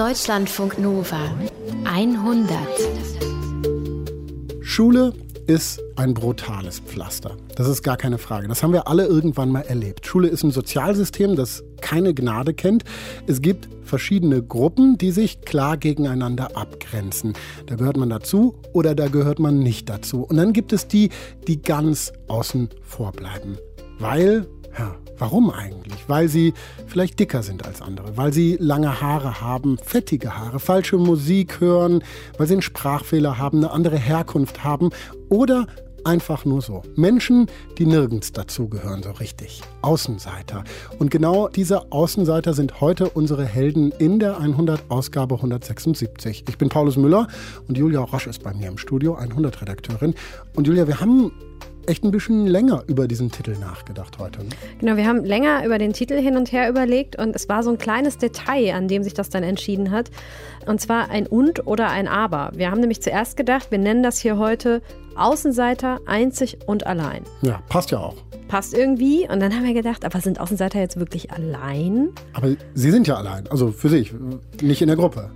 [0.00, 1.30] Deutschlandfunk Nova
[1.84, 2.56] 100.
[4.62, 5.12] Schule
[5.46, 7.36] ist ein brutales Pflaster.
[7.54, 8.48] Das ist gar keine Frage.
[8.48, 10.06] Das haben wir alle irgendwann mal erlebt.
[10.06, 12.84] Schule ist ein Sozialsystem, das keine Gnade kennt.
[13.26, 17.34] Es gibt verschiedene Gruppen, die sich klar gegeneinander abgrenzen.
[17.66, 20.22] Da gehört man dazu oder da gehört man nicht dazu.
[20.22, 21.10] Und dann gibt es die,
[21.46, 23.58] die ganz außen vor bleiben.
[23.98, 24.46] Weil,
[24.78, 26.08] ja, Warum eigentlich?
[26.08, 26.54] Weil sie
[26.86, 32.02] vielleicht dicker sind als andere, weil sie lange Haare haben, fettige Haare, falsche Musik hören,
[32.38, 34.88] weil sie einen Sprachfehler haben, eine andere Herkunft haben
[35.28, 35.66] oder
[36.04, 36.82] einfach nur so.
[36.96, 39.60] Menschen, die nirgends dazugehören so richtig.
[39.82, 40.64] Außenseiter.
[40.98, 46.44] Und genau diese Außenseiter sind heute unsere Helden in der 100 Ausgabe 176.
[46.48, 47.28] Ich bin Paulus Müller
[47.68, 50.14] und Julia Roche ist bei mir im Studio, 100 Redakteurin.
[50.54, 51.30] Und Julia, wir haben
[51.86, 54.40] echt ein bisschen länger über diesen Titel nachgedacht heute.
[54.40, 54.50] Ne?
[54.78, 57.70] Genau, wir haben länger über den Titel hin und her überlegt und es war so
[57.70, 60.10] ein kleines Detail, an dem sich das dann entschieden hat.
[60.66, 62.50] Und zwar ein Und oder ein Aber.
[62.54, 64.82] Wir haben nämlich zuerst gedacht, wir nennen das hier heute
[65.16, 67.22] Außenseiter einzig und allein.
[67.42, 68.16] Ja, passt ja auch.
[68.48, 69.28] Passt irgendwie.
[69.28, 72.10] Und dann haben wir gedacht, aber sind Außenseiter jetzt wirklich allein?
[72.32, 74.12] Aber sie sind ja allein, also für sich,
[74.60, 75.30] nicht in der Gruppe.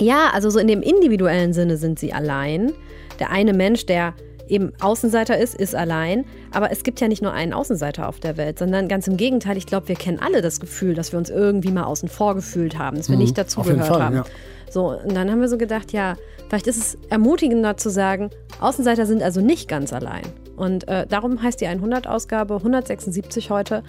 [0.00, 2.72] Ja, also so in dem individuellen Sinne sind sie allein.
[3.18, 4.14] Der eine Mensch, der
[4.50, 6.24] eben Außenseiter ist, ist allein.
[6.52, 9.56] Aber es gibt ja nicht nur einen Außenseiter auf der Welt, sondern ganz im Gegenteil.
[9.56, 12.78] Ich glaube, wir kennen alle das Gefühl, dass wir uns irgendwie mal außen vor gefühlt
[12.78, 14.16] haben, dass wir mhm, nicht dazugehört haben.
[14.16, 14.24] Ja.
[14.70, 16.16] So, und dann haben wir so gedacht, ja,
[16.48, 20.22] vielleicht ist es ermutigender zu sagen, Außenseiter sind also nicht ganz allein.
[20.56, 23.82] Und äh, darum heißt die 100-Ausgabe 176 heute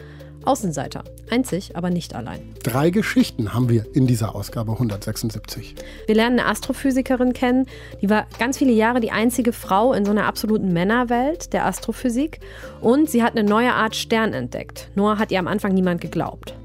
[0.46, 1.04] Außenseiter.
[1.30, 2.42] Einzig, aber nicht allein.
[2.64, 5.76] Drei Geschichten haben wir in dieser Ausgabe 176.
[6.08, 7.66] Wir lernen eine Astrophysikerin kennen,
[8.02, 12.40] die war ganz viele Jahre die einzige Frau in so einer absoluten Männerwelt der Astrophysik.
[12.82, 14.90] Und sie hat eine neue Art Stern entdeckt.
[14.96, 16.56] Nur hat ihr am Anfang niemand geglaubt.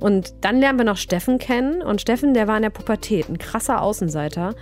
[0.00, 1.82] Und dann lernen wir noch Steffen kennen.
[1.82, 4.54] Und Steffen, der war in der Pubertät, ein krasser Außenseiter.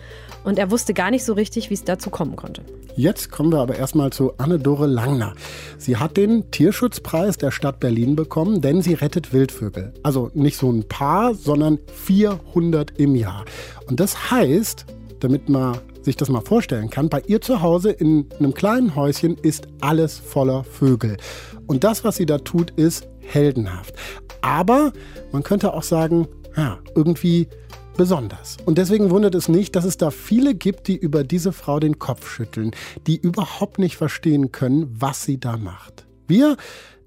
[0.45, 2.63] Und er wusste gar nicht so richtig, wie es dazu kommen konnte.
[2.95, 5.35] Jetzt kommen wir aber erstmal zu Anne-Dore Langner.
[5.77, 9.93] Sie hat den Tierschutzpreis der Stadt Berlin bekommen, denn sie rettet Wildvögel.
[10.03, 13.45] Also nicht so ein paar, sondern 400 im Jahr.
[13.87, 14.87] Und das heißt,
[15.21, 19.37] damit man sich das mal vorstellen kann, bei ihr zu Hause in einem kleinen Häuschen
[19.37, 21.19] ist alles voller Vögel.
[21.67, 23.95] Und das, was sie da tut, ist heldenhaft.
[24.41, 24.93] Aber
[25.33, 27.49] man könnte auch sagen, ja, irgendwie
[27.97, 28.57] besonders.
[28.65, 31.99] Und deswegen wundert es nicht, dass es da viele gibt, die über diese Frau den
[31.99, 32.73] Kopf schütteln,
[33.07, 36.07] die überhaupt nicht verstehen können, was sie da macht.
[36.27, 36.57] Wir,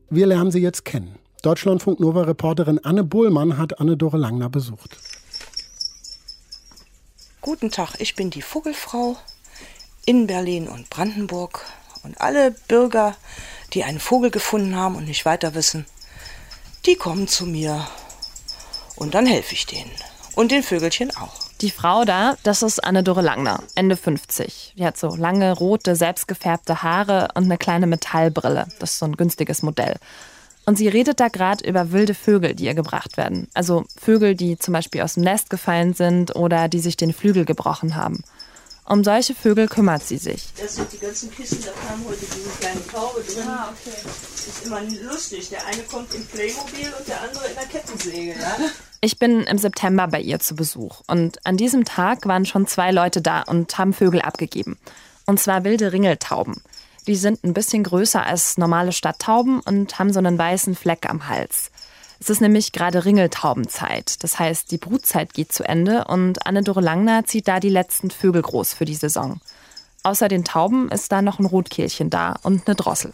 [0.09, 1.16] wir lernen sie jetzt kennen.
[1.41, 4.97] Deutschlandfunk Nova Reporterin Anne Bohlmann hat Anne-Dore Langner besucht.
[7.41, 9.16] Guten Tag, ich bin die Vogelfrau
[10.06, 11.62] in Berlin und Brandenburg
[12.03, 13.16] und alle Bürger,
[13.74, 15.86] die einen Vogel gefunden haben und nicht weiter wissen,
[16.85, 17.88] die kommen zu mir
[18.95, 19.91] und dann helfe ich denen.
[20.35, 21.50] Und den Vögelchen auch.
[21.62, 24.75] Die Frau da, das ist Anne-Dore Langner, Ende 50.
[24.78, 28.68] Die hat so lange, rote, selbstgefärbte Haare und eine kleine Metallbrille.
[28.79, 29.97] Das ist so ein günstiges Modell.
[30.66, 33.50] Und sie redet da gerade über wilde Vögel, die ihr gebracht werden.
[33.53, 37.44] Also Vögel, die zum Beispiel aus dem Nest gefallen sind oder die sich den Flügel
[37.44, 38.23] gebrochen haben.
[38.89, 40.47] Um solche Vögel kümmert sie sich.
[40.59, 43.47] Das sind die ganzen Kisten, da kam heute diese kleine Taube drin.
[43.47, 43.95] Ah, okay.
[43.95, 45.50] Ist immer lustig.
[45.50, 48.57] Der eine kommt im Playmobil und der andere in der Kettensäge, ja?
[49.01, 52.91] Ich bin im September bei ihr zu Besuch und an diesem Tag waren schon zwei
[52.91, 54.79] Leute da und haben Vögel abgegeben.
[55.27, 56.63] Und zwar wilde Ringeltauben.
[57.06, 61.29] Die sind ein bisschen größer als normale Stadttauben und haben so einen weißen Fleck am
[61.29, 61.69] Hals.
[62.22, 64.22] Es ist nämlich gerade Ringeltaubenzeit.
[64.24, 68.41] Das heißt, die Brutzeit geht zu Ende und Anne-Dore Langner zieht da die letzten Vögel
[68.41, 69.40] groß für die Saison.
[70.03, 73.13] Außer den Tauben ist da noch ein Rotkehlchen da und eine Drossel.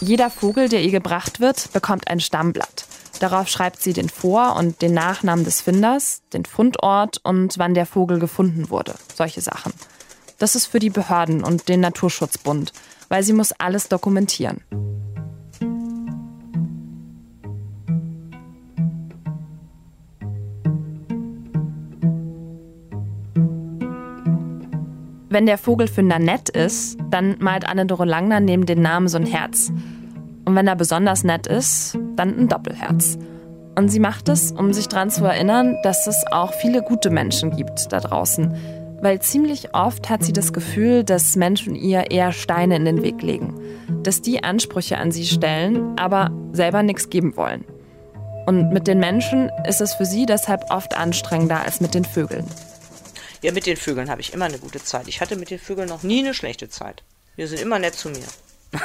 [0.00, 2.86] Jeder Vogel, der ihr gebracht wird, bekommt ein Stammblatt.
[3.20, 7.86] Darauf schreibt sie den Vor- und den Nachnamen des Finders, den Fundort und wann der
[7.86, 8.94] Vogel gefunden wurde.
[9.14, 9.72] Solche Sachen.
[10.38, 12.72] Das ist für die Behörden und den Naturschutzbund,
[13.08, 15.11] weil sie muss alles dokumentieren.
[25.32, 29.72] Wenn der Vogelfinder nett ist, dann malt Anne-Dore Langner neben den Namen so ein Herz.
[30.44, 33.16] Und wenn er besonders nett ist, dann ein Doppelherz.
[33.74, 37.56] Und sie macht es, um sich daran zu erinnern, dass es auch viele gute Menschen
[37.56, 38.54] gibt da draußen.
[39.00, 43.22] Weil ziemlich oft hat sie das Gefühl, dass Menschen ihr eher Steine in den Weg
[43.22, 43.58] legen.
[44.02, 47.64] Dass die Ansprüche an sie stellen, aber selber nichts geben wollen.
[48.44, 52.44] Und mit den Menschen ist es für sie deshalb oft anstrengender als mit den Vögeln.
[53.42, 55.08] Ja, mit den Vögeln habe ich immer eine gute Zeit.
[55.08, 57.02] Ich hatte mit den Vögeln noch nie eine schlechte Zeit.
[57.36, 58.26] Die sind immer nett zu mir.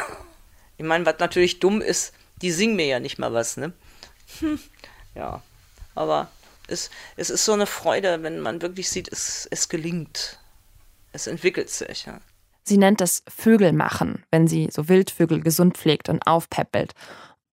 [0.78, 3.74] ich meine, was natürlich dumm ist, die singen mir ja nicht mal was, ne?
[5.16, 5.42] Ja,
[5.96, 6.30] aber
[6.68, 10.38] Es, es ist so eine Freude, wenn man wirklich sieht, es, es gelingt.
[11.12, 12.06] Es entwickelt sich.
[12.06, 12.20] Ja.
[12.64, 16.94] Sie nennt es Vögelmachen, wenn sie so Wildvögel gesund pflegt und aufpäppelt.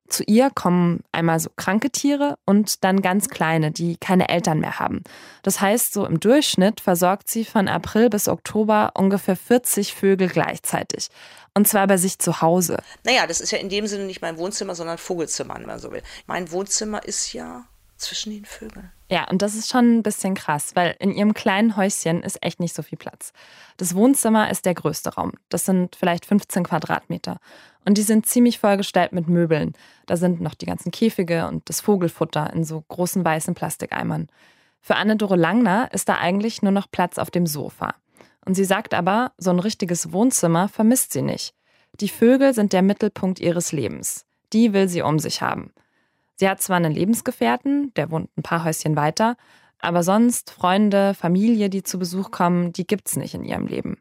[0.08, 4.78] Zu ihr kommen einmal so kranke Tiere und dann ganz kleine, die keine Eltern mehr
[4.78, 5.02] haben.
[5.42, 11.08] Das heißt, so im Durchschnitt versorgt sie von April bis Oktober ungefähr 40 Vögel gleichzeitig.
[11.54, 12.78] Und zwar bei sich zu Hause.
[13.04, 15.90] Naja, das ist ja in dem Sinne nicht mein Wohnzimmer, sondern Vogelzimmer, wenn man so
[15.92, 16.02] will.
[16.26, 17.64] Mein Wohnzimmer ist ja
[18.04, 18.90] zwischen den Vögeln.
[19.10, 22.58] Ja, und das ist schon ein bisschen krass, weil in ihrem kleinen Häuschen ist echt
[22.58, 23.32] nicht so viel Platz.
[23.76, 25.32] Das Wohnzimmer ist der größte Raum.
[25.48, 27.38] Das sind vielleicht 15 Quadratmeter.
[27.84, 29.74] Und die sind ziemlich vollgestellt mit Möbeln.
[30.06, 34.28] Da sind noch die ganzen Käfige und das Vogelfutter in so großen weißen Plastikeimern.
[34.80, 37.94] Für Anne-Dore Langner ist da eigentlich nur noch Platz auf dem Sofa.
[38.44, 41.54] Und sie sagt aber, so ein richtiges Wohnzimmer vermisst sie nicht.
[42.00, 44.26] Die Vögel sind der Mittelpunkt ihres Lebens.
[44.52, 45.72] Die will sie um sich haben.
[46.36, 49.36] Sie hat zwar einen Lebensgefährten, der wohnt ein paar Häuschen weiter,
[49.78, 53.98] aber sonst Freunde, Familie, die zu Besuch kommen, die gibt's nicht in ihrem Leben.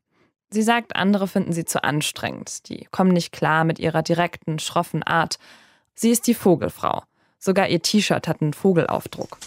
[0.50, 5.04] Sie sagt, andere finden sie zu anstrengend, die kommen nicht klar mit ihrer direkten, schroffen
[5.04, 5.38] Art.
[5.96, 7.04] Sie ist die Vogelfrau.
[7.40, 9.38] Sogar ihr T-Shirt hat einen Vogelaufdruck.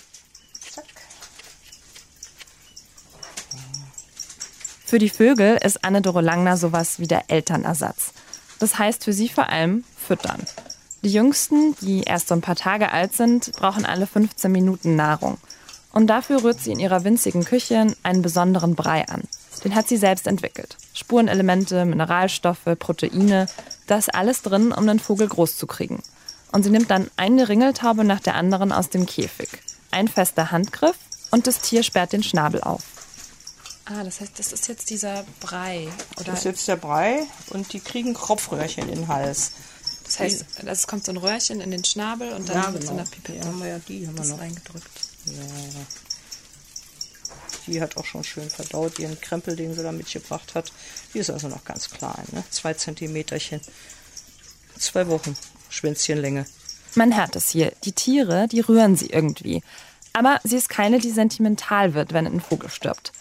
[4.84, 8.12] Für die Vögel ist Anne-Dore Langner sowas wie der Elternersatz.
[8.60, 10.44] Das heißt für sie vor allem füttern.
[11.06, 15.38] Die Jüngsten, die erst so ein paar Tage alt sind, brauchen alle 15 Minuten Nahrung.
[15.92, 19.22] Und dafür rührt sie in ihrer winzigen Küche einen besonderen Brei an.
[19.62, 20.76] Den hat sie selbst entwickelt.
[20.94, 23.46] Spurenelemente, Mineralstoffe, Proteine,
[23.86, 26.02] das alles drin, um den Vogel groß zu kriegen.
[26.50, 29.60] Und sie nimmt dann eine Ringeltaube nach der anderen aus dem Käfig.
[29.92, 30.96] Ein fester Handgriff
[31.30, 32.82] und das Tier sperrt den Schnabel auf.
[33.84, 35.86] Ah, das heißt, das ist jetzt dieser Brei,
[36.16, 36.24] oder?
[36.24, 37.20] Das ist jetzt der Brei
[37.50, 39.52] und die kriegen Kropfröhrchen in den Hals.
[40.06, 42.92] Das heißt, es kommt so ein Röhrchen in den Schnabel und dann ja, mit genau.
[42.92, 43.40] so einer Pipette.
[43.40, 44.90] Die haben wir ja, die haben wir noch reingedrückt.
[45.26, 45.32] Ja.
[47.66, 50.72] Die hat auch schon schön verdaut, ihren Krempel, den sie da mitgebracht hat.
[51.12, 52.44] Die ist also noch ganz klein, ne?
[52.50, 53.60] Zwei Zentimeterchen.
[54.78, 55.36] Zwei Wochen
[55.68, 56.46] Schwänzchenlänge.
[56.94, 57.72] Man hört es hier.
[57.84, 59.62] Die Tiere, die rühren sie irgendwie.
[60.12, 63.12] Aber sie ist keine, die sentimental wird, wenn ein Vogel stirbt.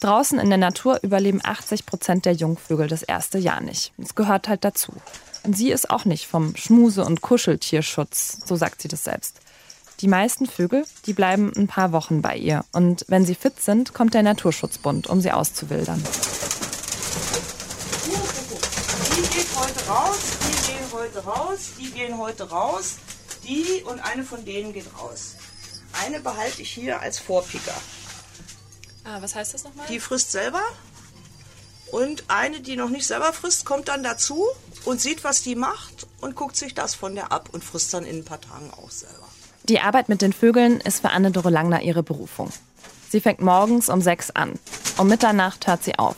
[0.00, 3.92] Draußen in der Natur überleben 80 Prozent der Jungvögel das erste Jahr nicht.
[3.98, 4.94] Es gehört halt dazu.
[5.48, 9.40] Sie ist auch nicht vom Schmuse- und Kuscheltierschutz, so sagt sie das selbst.
[10.00, 12.64] Die meisten Vögel, die bleiben ein paar Wochen bei ihr.
[12.72, 16.02] Und wenn sie fit sind, kommt der Naturschutzbund, um sie auszuwildern.
[19.16, 22.96] Die geht heute raus, die gehen heute raus, die gehen heute raus,
[23.46, 25.34] die und eine von denen geht raus.
[26.04, 27.74] Eine behalte ich hier als Vorpicker.
[29.04, 29.86] Ah, was heißt das nochmal?
[29.88, 30.62] Die frisst selber
[31.92, 34.46] und eine, die noch nicht selber frisst, kommt dann dazu
[34.84, 38.04] und sieht, was die macht und guckt sich das von der ab und frisst dann
[38.04, 39.16] in ein paar Tagen auch selber.
[39.64, 42.50] Die Arbeit mit den Vögeln ist für Anne-Dore Langner ihre Berufung.
[43.10, 44.58] Sie fängt morgens um sechs an.
[44.96, 46.16] Um Mitternacht hört sie auf.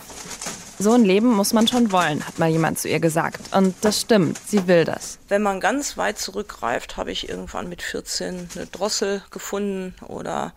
[0.78, 3.54] So ein Leben muss man schon wollen, hat mal jemand zu ihr gesagt.
[3.54, 5.18] Und das stimmt, sie will das.
[5.28, 10.52] Wenn man ganz weit zurückgreift, habe ich irgendwann mit 14 eine Drossel gefunden oder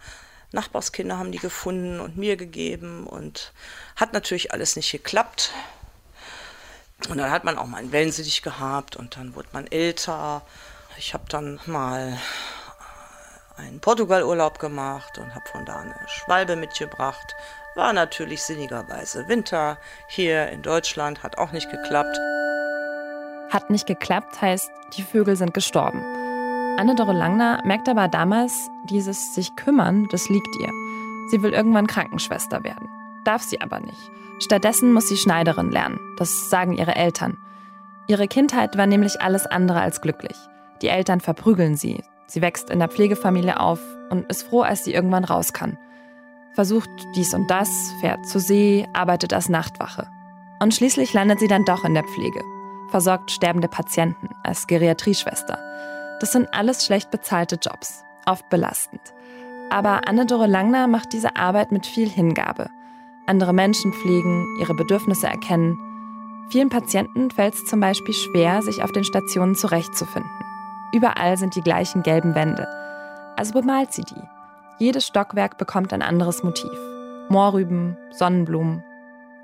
[0.56, 3.54] Nachbarskinder haben die gefunden und mir gegeben und
[3.96, 5.52] hat natürlich alles nicht geklappt.
[7.10, 10.42] Und dann hat man auch mal einen Wellensittich gehabt und dann wurde man älter.
[10.98, 12.18] Ich habe dann mal
[13.58, 17.36] einen Portugalurlaub gemacht und habe von da eine Schwalbe mitgebracht.
[17.76, 22.18] War natürlich sinnigerweise Winter hier in Deutschland, hat auch nicht geklappt.
[23.52, 26.25] Hat nicht geklappt heißt, die Vögel sind gestorben.
[26.78, 30.70] Anne-Dore Langner merkt aber damals, dieses sich kümmern, das liegt ihr.
[31.30, 32.90] Sie will irgendwann Krankenschwester werden.
[33.24, 34.12] Darf sie aber nicht.
[34.40, 36.00] Stattdessen muss sie Schneiderin lernen.
[36.18, 37.38] Das sagen ihre Eltern.
[38.08, 40.36] Ihre Kindheit war nämlich alles andere als glücklich.
[40.82, 42.04] Die Eltern verprügeln sie.
[42.28, 43.80] Sie wächst in der Pflegefamilie auf
[44.10, 45.78] und ist froh, als sie irgendwann raus kann.
[46.54, 47.70] Versucht dies und das,
[48.02, 50.08] fährt zur See, arbeitet als Nachtwache.
[50.60, 52.42] Und schließlich landet sie dann doch in der Pflege.
[52.90, 55.58] Versorgt sterbende Patienten als Geriatrieschwester.
[56.20, 59.02] Das sind alles schlecht bezahlte Jobs, oft belastend.
[59.70, 62.70] Aber Anne-Dore Langner macht diese Arbeit mit viel Hingabe.
[63.26, 65.78] Andere Menschen pflegen, ihre Bedürfnisse erkennen.
[66.50, 70.32] Vielen Patienten fällt es zum Beispiel schwer, sich auf den Stationen zurechtzufinden.
[70.94, 72.68] Überall sind die gleichen gelben Wände.
[73.36, 74.22] Also bemalt sie die.
[74.78, 76.72] Jedes Stockwerk bekommt ein anderes Motiv.
[77.30, 78.84] Moorrüben, Sonnenblumen.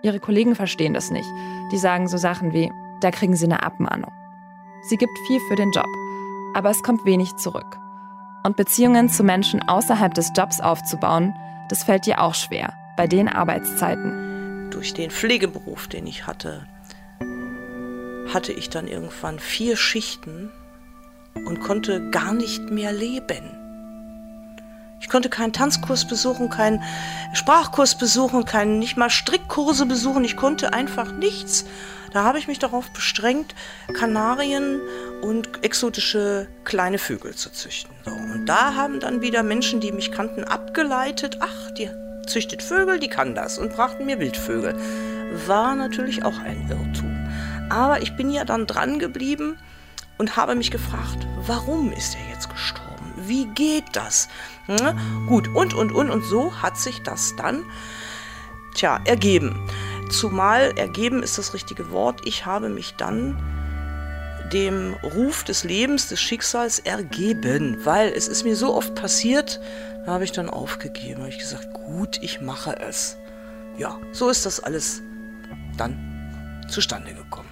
[0.04, 1.28] Ihre Kollegen verstehen das nicht.
[1.72, 4.12] Die sagen so Sachen wie, da kriegen sie eine Abmahnung.
[4.84, 5.88] Sie gibt viel für den Job
[6.53, 7.77] aber es kommt wenig zurück.
[8.43, 11.34] Und Beziehungen zu Menschen außerhalb des Jobs aufzubauen,
[11.70, 14.70] das fällt dir auch schwer, bei den Arbeitszeiten.
[14.72, 16.67] Durch den Pflegeberuf, den ich hatte,
[18.34, 20.50] hatte ich dann irgendwann vier Schichten
[21.46, 23.58] und konnte gar nicht mehr leben.
[25.01, 26.84] Ich konnte keinen Tanzkurs besuchen, keinen
[27.34, 30.24] Sprachkurs besuchen, keinen nicht mal Strickkurse besuchen.
[30.24, 31.65] Ich konnte einfach nichts.
[32.13, 33.55] Da habe ich mich darauf bestrengt,
[33.93, 34.79] Kanarien
[35.22, 37.92] und exotische kleine Vögel zu züchten.
[38.06, 41.90] So, und da haben dann wieder Menschen, die mich kannten, abgeleitet, ach, die
[42.28, 44.75] züchtet Vögel, die kann das und brachten mir Wildvögel.
[45.48, 47.18] War natürlich auch ein Irrtum.
[47.70, 49.58] Aber ich bin ja dann dran geblieben
[50.18, 53.13] und habe mich gefragt, warum ist er jetzt gestorben?
[53.16, 54.28] Wie geht das?
[54.66, 55.28] Hm?
[55.28, 57.63] Gut, und, und, und, und so hat sich das dann,
[58.75, 59.68] tja, ergeben.
[60.10, 62.22] Zumal ergeben ist das richtige Wort.
[62.25, 63.38] Ich habe mich dann
[64.53, 69.60] dem Ruf des Lebens, des Schicksals ergeben, weil es ist mir so oft passiert,
[70.05, 73.17] da habe ich dann aufgegeben, habe ich gesagt, gut, ich mache es.
[73.77, 75.01] Ja, so ist das alles
[75.77, 77.50] dann zustande gekommen.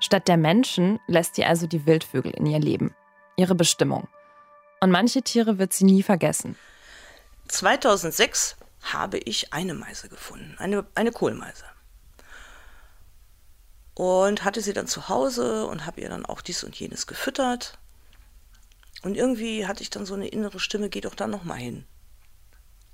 [0.00, 2.94] Statt der Menschen lässt sie also die Wildvögel in ihr Leben,
[3.36, 4.08] ihre Bestimmung.
[4.80, 6.56] Und manche Tiere wird sie nie vergessen.
[7.48, 11.64] 2006 habe ich eine Meise gefunden, eine, eine Kohlmeise.
[13.94, 17.78] Und hatte sie dann zu Hause und habe ihr dann auch dies und jenes gefüttert.
[19.02, 21.84] Und irgendwie hatte ich dann so eine innere Stimme, geh doch da nochmal hin.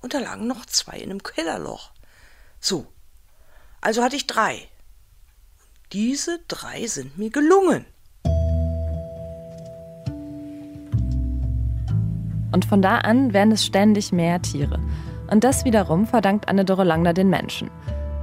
[0.01, 1.91] Und da lagen noch zwei in einem Kellerloch.
[2.61, 2.87] So.
[3.81, 4.69] Also hatte ich drei.
[5.93, 7.87] Diese drei sind mir gelungen.
[12.53, 14.81] Und von da an werden es ständig mehr Tiere.
[15.31, 17.71] Und das wiederum verdankt Anne-Dore Langner den Menschen.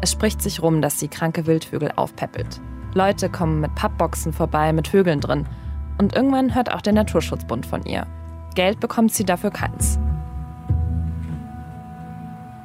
[0.02, 2.62] Es spricht sich rum, dass sie kranke Wildvögel aufpäppelt.
[2.94, 5.46] Leute kommen mit Pappboxen vorbei mit Vögeln drin.
[5.98, 8.06] Und irgendwann hört auch der Naturschutzbund von ihr.
[8.56, 10.00] Geld bekommt sie dafür keins.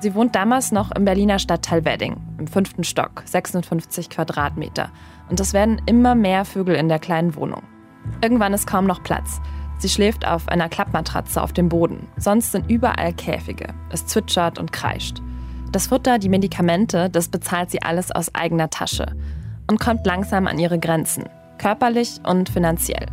[0.01, 4.91] Sie wohnt damals noch im Berliner Stadtteil Wedding, im fünften Stock, 56 Quadratmeter.
[5.29, 7.63] Und es werden immer mehr Vögel in der kleinen Wohnung.
[8.23, 9.41] Irgendwann ist kaum noch Platz.
[9.79, 12.07] Sie schläft auf einer Klappmatratze auf dem Boden.
[12.17, 13.75] Sonst sind überall Käfige.
[13.91, 15.23] Es zwitschert und kreischt.
[15.73, 19.07] Das Futter, die Medikamente, das bezahlt sie alles aus eigener Tasche
[19.69, 23.07] und kommt langsam an ihre Grenzen, körperlich und finanziell.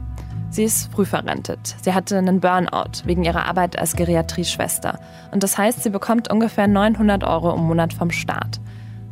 [0.50, 1.76] Sie ist früh verrentet.
[1.84, 5.00] Sie hatte einen Burnout wegen ihrer Arbeit als Geriatrieschwester.
[5.32, 8.60] Und das heißt, sie bekommt ungefähr 900 Euro im Monat vom Staat.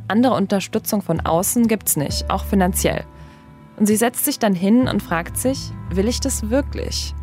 [0.07, 3.03] Andere Unterstützung von außen gibt's nicht, auch finanziell.
[3.77, 7.13] Und sie setzt sich dann hin und fragt sich, will ich das wirklich?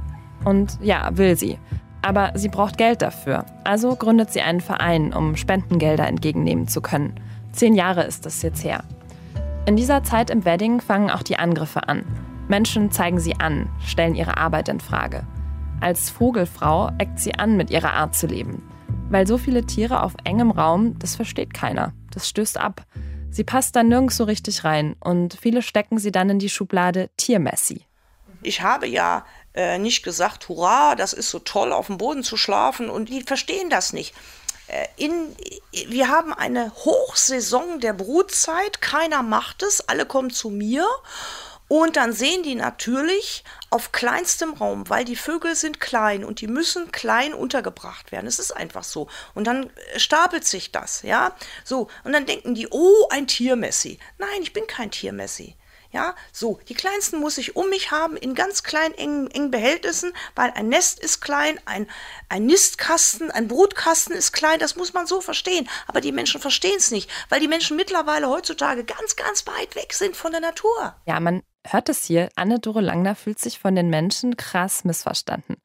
[0.45, 1.59] Und ja, will sie.
[2.03, 3.47] Aber sie braucht Geld dafür.
[3.65, 7.15] Also gründet sie einen Verein, um Spendengelder entgegennehmen zu können.
[7.53, 8.85] Zehn Jahre ist das jetzt her.
[9.67, 12.05] In dieser Zeit im Wedding fangen auch die Angriffe an.
[12.49, 15.25] Menschen zeigen sie an, stellen ihre Arbeit in Frage.
[15.81, 18.63] Als Vogelfrau eckt sie an, mit ihrer Art zu leben.
[19.09, 21.93] Weil so viele Tiere auf engem Raum, das versteht keiner.
[22.11, 22.85] Das stößt ab.
[23.31, 27.09] Sie passt dann nirgends so richtig rein und viele stecken sie dann in die Schublade
[27.17, 27.87] Tiermessi.
[28.43, 32.37] Ich habe ja äh, nicht gesagt, hurra, das ist so toll, auf dem Boden zu
[32.37, 34.15] schlafen und die verstehen das nicht.
[34.69, 35.37] Äh, in,
[35.89, 40.87] wir haben eine Hochsaison der Brutzeit, keiner macht es, alle kommen zu mir
[41.69, 46.47] und dann sehen die natürlich auf kleinstem Raum, weil die Vögel sind klein und die
[46.47, 48.27] müssen klein untergebracht werden.
[48.27, 49.09] Es ist einfach so.
[49.35, 51.35] Und dann äh, stapelt sich das, ja.
[51.65, 53.99] So, und dann denken die, oh, ein Tiermessi.
[54.19, 55.57] Nein, ich bin kein Tiermessi.
[55.93, 60.15] Ja, so, die kleinsten muss ich um mich haben in ganz kleinen, engen, engen Behältnissen,
[60.35, 61.87] weil ein Nest ist klein, ein,
[62.31, 65.69] ein Nistkasten, ein Brutkasten ist klein, das muss man so verstehen.
[65.87, 69.93] Aber die Menschen verstehen es nicht, weil die Menschen mittlerweile heutzutage ganz, ganz weit weg
[69.93, 70.95] sind von der Natur.
[71.05, 72.31] Ja, man hört es hier.
[72.37, 75.57] Anne-Dore Langner fühlt sich von den Menschen krass missverstanden.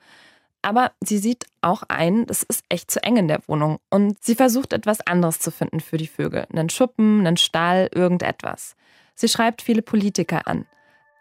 [0.62, 4.36] Aber sie sieht auch ein, es ist echt zu eng in der Wohnung und sie
[4.36, 6.46] versucht etwas anderes zu finden für die Vögel.
[6.52, 8.76] Einen Schuppen, einen Stall, irgendetwas.
[9.20, 10.68] Sie schreibt viele Politiker an.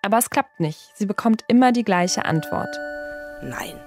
[0.02, 0.90] Aber es klappt nicht.
[0.94, 2.68] Sie bekommt immer die gleiche Antwort.
[3.42, 3.80] Nein.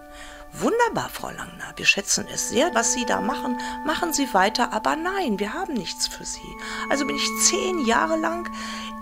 [0.51, 1.73] Wunderbar, Frau Langner.
[1.75, 3.59] Wir schätzen es sehr, was Sie da machen.
[3.85, 6.55] Machen Sie weiter, aber nein, wir haben nichts für Sie.
[6.89, 8.49] Also bin ich zehn Jahre lang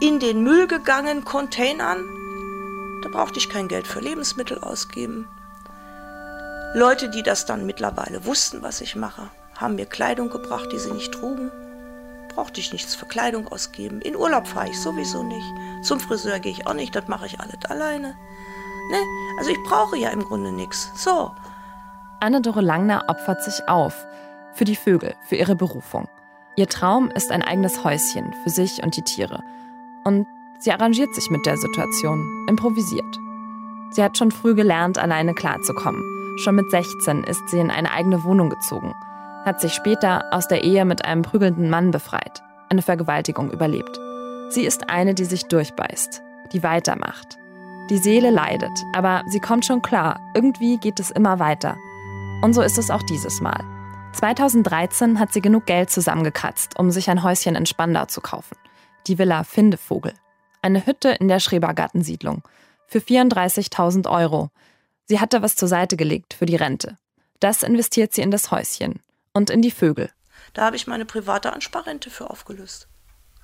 [0.02, 2.04] in den Müll gegangen, Containern.
[3.02, 5.26] Da brauchte ich kein Geld für Lebensmittel ausgeben.
[6.74, 10.92] Leute, die das dann mittlerweile wussten, was ich mache, haben mir Kleidung gebracht, die sie
[10.92, 11.50] nicht trugen
[12.38, 14.00] brauchte ich nichts für Kleidung ausgeben.
[14.00, 15.52] In Urlaub fahre ich sowieso nicht.
[15.82, 18.10] Zum Friseur gehe ich auch nicht, das mache ich alles alleine.
[18.92, 18.98] Ne?
[19.40, 20.92] Also ich brauche ja im Grunde nichts.
[20.94, 21.32] So.
[22.20, 24.06] Anne-Dore Langner opfert sich auf.
[24.54, 26.08] Für die Vögel, für ihre Berufung.
[26.56, 29.44] Ihr Traum ist ein eigenes Häuschen für sich und die Tiere.
[30.04, 30.28] Und
[30.60, 33.18] sie arrangiert sich mit der Situation, improvisiert.
[33.90, 36.04] Sie hat schon früh gelernt, alleine klarzukommen.
[36.38, 38.94] Schon mit 16 ist sie in eine eigene Wohnung gezogen
[39.48, 43.98] hat sich später aus der Ehe mit einem prügelnden Mann befreit, eine Vergewaltigung überlebt.
[44.50, 47.38] Sie ist eine, die sich durchbeißt, die weitermacht.
[47.90, 50.20] Die Seele leidet, aber sie kommt schon klar.
[50.36, 51.78] Irgendwie geht es immer weiter.
[52.42, 53.64] Und so ist es auch dieses Mal.
[54.14, 58.58] 2013 hat sie genug Geld zusammengekratzt, um sich ein Häuschen in Spandau zu kaufen.
[59.08, 60.14] Die Villa Findevogel.
[60.62, 62.44] Eine Hütte in der Schrebergartensiedlung.
[62.88, 64.50] Für 34.000 Euro.
[65.06, 66.98] Sie hatte was zur Seite gelegt für die Rente.
[67.40, 69.00] Das investiert sie in das Häuschen
[69.34, 70.12] und in die Vögel.
[70.54, 72.88] Da habe ich meine private Ansparrente für aufgelöst.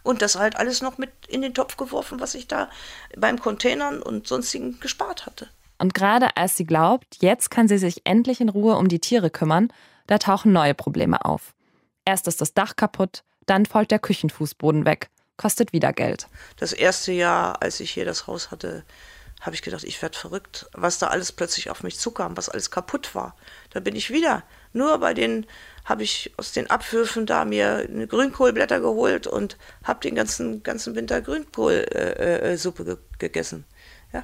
[0.04, 2.70] Und das halt alles noch mit in den Topf geworfen, was ich da
[3.18, 5.48] beim Containern und sonstigen gespart hatte.
[5.80, 9.30] Und gerade als sie glaubt, jetzt kann sie sich endlich in Ruhe um die Tiere
[9.30, 9.72] kümmern,
[10.08, 11.54] da tauchen neue Probleme auf.
[12.06, 16.28] Erst ist das Dach kaputt, dann folgt der Küchenfußboden weg, kostet wieder Geld.
[16.58, 18.84] Das erste Jahr, als ich hier das Haus hatte,
[19.42, 22.72] habe ich gedacht, ich werde verrückt, was da alles plötzlich auf mich zukam, was alles
[22.72, 23.36] kaputt war.
[23.72, 24.44] Da bin ich wieder.
[24.72, 25.46] Nur bei den
[25.86, 31.22] habe ich aus den Abwürfen da mir Grünkohlblätter geholt und habe den ganzen, ganzen Winter
[31.22, 33.66] Grünkohlsuppe äh, äh, ge gegessen.
[34.14, 34.24] Ja.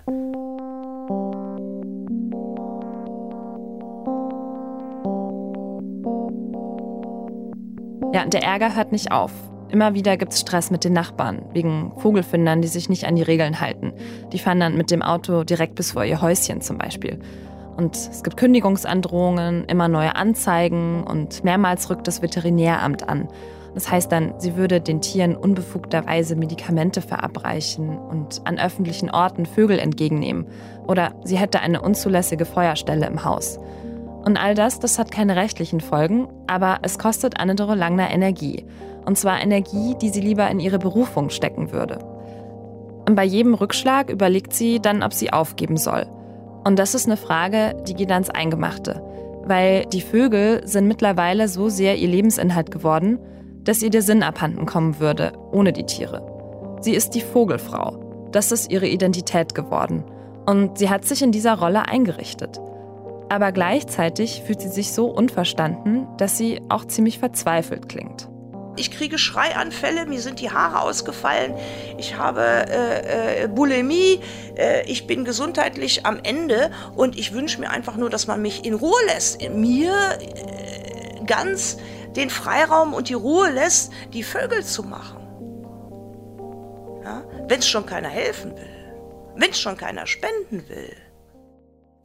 [8.11, 9.31] Ja, der Ärger hört nicht auf.
[9.69, 13.21] Immer wieder gibt es Stress mit den Nachbarn, wegen Vogelfindern, die sich nicht an die
[13.21, 13.93] Regeln halten.
[14.33, 17.19] Die fahren dann mit dem Auto direkt bis vor ihr Häuschen zum Beispiel.
[17.77, 23.29] Und es gibt Kündigungsandrohungen, immer neue Anzeigen und mehrmals rückt das Veterinäramt an.
[23.73, 29.79] Das heißt dann, sie würde den Tieren unbefugterweise Medikamente verabreichen und an öffentlichen Orten Vögel
[29.79, 30.47] entgegennehmen.
[30.87, 33.59] Oder sie hätte eine unzulässige Feuerstelle im Haus.
[34.25, 38.65] Und all das, das hat keine rechtlichen Folgen, aber es kostet Anne-Dore Langner Energie.
[39.05, 41.99] Und zwar Energie, die sie lieber in ihre Berufung stecken würde.
[43.07, 46.05] Und bei jedem Rückschlag überlegt sie dann, ob sie aufgeben soll.
[46.63, 49.01] Und das ist eine Frage, die geht ans Eingemachte.
[49.45, 53.19] Weil die Vögel sind mittlerweile so sehr ihr Lebensinhalt geworden,
[53.63, 56.25] dass ihr der Sinn abhanden kommen würde, ohne die Tiere.
[56.81, 58.29] Sie ist die Vogelfrau.
[58.31, 60.03] Das ist ihre Identität geworden.
[60.45, 62.59] Und sie hat sich in dieser Rolle eingerichtet.
[63.29, 68.29] Aber gleichzeitig fühlt sie sich so unverstanden, dass sie auch ziemlich verzweifelt klingt.
[68.79, 71.53] Ich kriege Schreianfälle, mir sind die Haare ausgefallen,
[71.97, 74.21] ich habe äh, äh, Bulimie,
[74.57, 78.63] äh, ich bin gesundheitlich am Ende und ich wünsche mir einfach nur, dass man mich
[78.63, 79.41] in Ruhe lässt.
[79.49, 81.77] Mir äh, ganz
[82.15, 85.19] den Freiraum und die Ruhe lässt, die Vögel zu machen.
[87.03, 87.23] Ja?
[87.49, 88.93] Wenn es schon keiner helfen will,
[89.35, 90.95] wenn es schon keiner spenden will.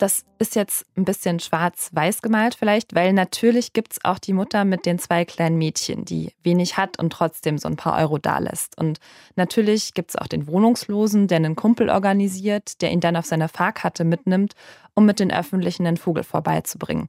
[0.04, 4.66] Das ist jetzt ein bisschen schwarz-weiß gemalt vielleicht, weil natürlich gibt es auch die Mutter
[4.66, 8.78] mit den zwei kleinen Mädchen, die wenig hat und trotzdem so ein paar Euro dalässt.
[8.78, 8.98] Und
[9.34, 13.48] natürlich gibt es auch den Wohnungslosen, der einen Kumpel organisiert, der ihn dann auf seiner
[13.48, 14.52] Fahrkarte mitnimmt,
[14.92, 17.08] um mit den Öffentlichen den Vogel vorbeizubringen.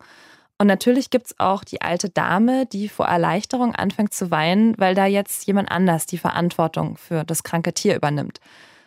[0.57, 4.95] Und natürlich gibt es auch die alte Dame, die vor Erleichterung anfängt zu weinen, weil
[4.95, 8.39] da jetzt jemand anders die Verantwortung für das kranke Tier übernimmt.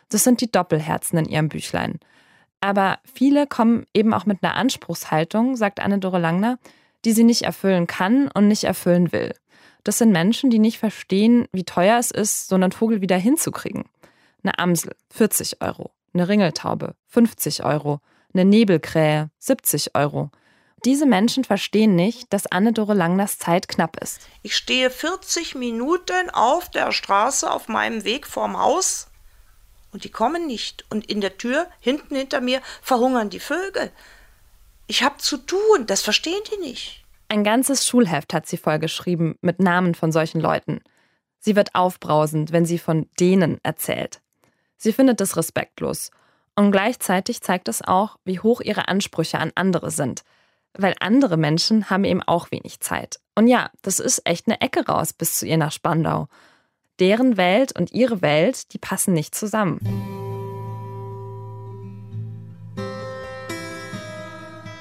[0.08, 1.98] Das sind die Doppelherzen in ihrem Büchlein.
[2.60, 6.58] Aber viele kommen eben auch mit einer Anspruchshaltung, sagt Anne-Dore Langner,
[7.04, 9.34] die sie nicht erfüllen kann und nicht erfüllen will.
[9.84, 13.84] Das sind Menschen, die nicht verstehen, wie teuer es ist, so einen Vogel wieder hinzukriegen.
[14.42, 15.92] Eine Amsel, 40 Euro.
[16.12, 18.00] Eine Ringeltaube, 50 Euro.
[18.34, 20.30] Eine Nebelkrähe, 70 Euro.
[20.84, 24.20] Diese Menschen verstehen nicht, dass Anne-Dore Langners Zeit knapp ist.
[24.42, 29.08] Ich stehe 40 Minuten auf der Straße auf meinem Weg vorm Haus
[29.98, 30.84] und die kommen nicht.
[30.90, 33.90] Und in der Tür, hinten hinter mir, verhungern die Vögel.
[34.86, 37.04] Ich habe zu tun, das verstehen die nicht.
[37.26, 40.82] Ein ganzes Schulheft hat sie vollgeschrieben mit Namen von solchen Leuten.
[41.40, 44.20] Sie wird aufbrausend, wenn sie von denen erzählt.
[44.76, 46.12] Sie findet es respektlos.
[46.54, 50.22] Und gleichzeitig zeigt es auch, wie hoch ihre Ansprüche an andere sind.
[50.74, 53.18] Weil andere Menschen haben eben auch wenig Zeit.
[53.34, 56.28] Und ja, das ist echt eine Ecke raus bis zu ihr nach Spandau
[57.00, 59.78] deren Welt und ihre Welt, die passen nicht zusammen.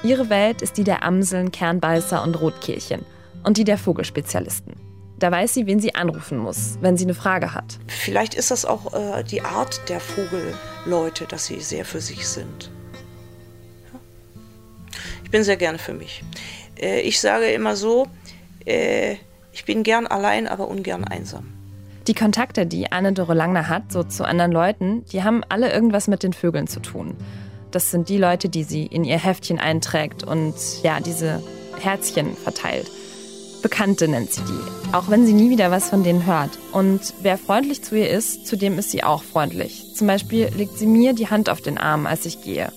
[0.04, 3.06] Ihre Welt ist die der Amseln, Kernbeißer und Rotkehlchen
[3.44, 4.76] und die der Vogelspezialisten.
[5.20, 7.80] Da weiß sie, wen sie anrufen muss, wenn sie eine Frage hat.
[7.88, 12.72] Vielleicht ist das auch äh, die Art der Vogelleute, dass sie sehr für sich sind.
[15.24, 16.24] Ich bin sehr gerne für mich.
[16.80, 18.08] Äh, ich sage immer so,
[18.66, 19.16] äh,
[19.52, 21.57] ich bin gern allein, aber ungern einsam.
[22.08, 26.24] Die Kontakte, die Anne-Dore Langner hat, so zu anderen Leuten, die haben alle irgendwas mit
[26.24, 27.18] den Vögeln zu tun.
[27.72, 31.44] Das sind die Leute, die sie in ihr Heftchen einträgt und ja, diese
[31.82, 32.90] Herzchen verteilt.
[33.62, 36.52] Bekannte nennt sie die, auch wenn sie nie wieder was von denen hört.
[36.72, 39.94] Und wer freundlich zu ihr ist, zu dem ist sie auch freundlich.
[39.94, 42.72] Zum Beispiel legt sie mir die Hand auf den Arm, als ich gehe.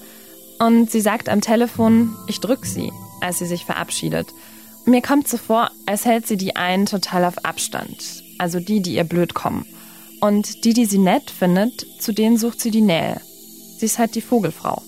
[0.58, 2.90] Und sie sagt am Telefon, ich drück sie,
[3.20, 4.26] als sie sich verabschiedet.
[4.86, 8.94] Mir kommt so vor, als hält sie die einen total auf Abstand also die, die
[8.94, 9.66] ihr blöd kommen.
[10.20, 13.20] Und die, die sie nett findet, zu denen sucht sie die Nähe.
[13.78, 14.82] Sie ist halt die Vogelfrau.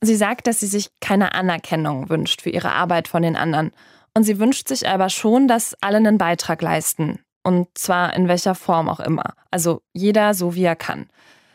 [0.00, 3.70] Sie sagt, dass sie sich keine Anerkennung wünscht für ihre Arbeit von den anderen.
[4.14, 7.20] Und sie wünscht sich aber schon, dass alle einen Beitrag leisten.
[7.44, 9.34] Und zwar in welcher Form auch immer.
[9.50, 11.08] Also jeder so, wie er kann.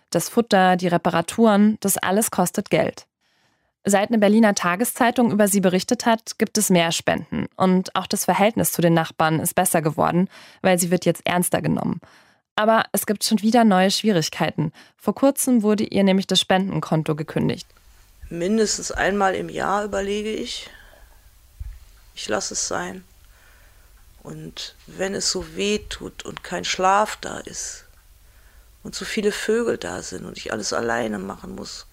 [0.09, 3.06] Das Futter, die Reparaturen, das alles kostet Geld.
[3.89, 7.45] Seit eine Berliner Tageszeitung über sie berichtet hat, gibt es mehr Spenden.
[7.55, 10.29] Und auch das Verhältnis zu den Nachbarn ist besser geworden,
[10.61, 12.01] weil sie wird jetzt ernster genommen.
[12.57, 14.73] Aber es gibt schon wieder neue Schwierigkeiten.
[14.97, 17.65] Vor kurzem wurde ihr nämlich das Spendenkonto gekündigt.
[18.29, 20.69] Mindestens einmal im Jahr überlege ich,
[22.13, 23.05] ich lasse es sein.
[24.21, 27.85] Und wenn es so weh tut und kein Schlaf da ist
[28.83, 31.87] und so viele Vögel da sind und ich alles alleine machen muss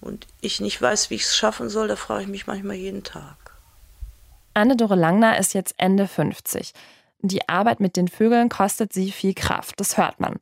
[0.00, 3.04] und ich nicht weiß, wie ich es schaffen soll, da frage ich mich manchmal jeden
[3.04, 3.36] Tag.
[4.54, 6.72] Anne-Dore Langner ist jetzt Ende 50.
[7.20, 10.36] Die Arbeit mit den Vögeln kostet sie viel Kraft, das hört man.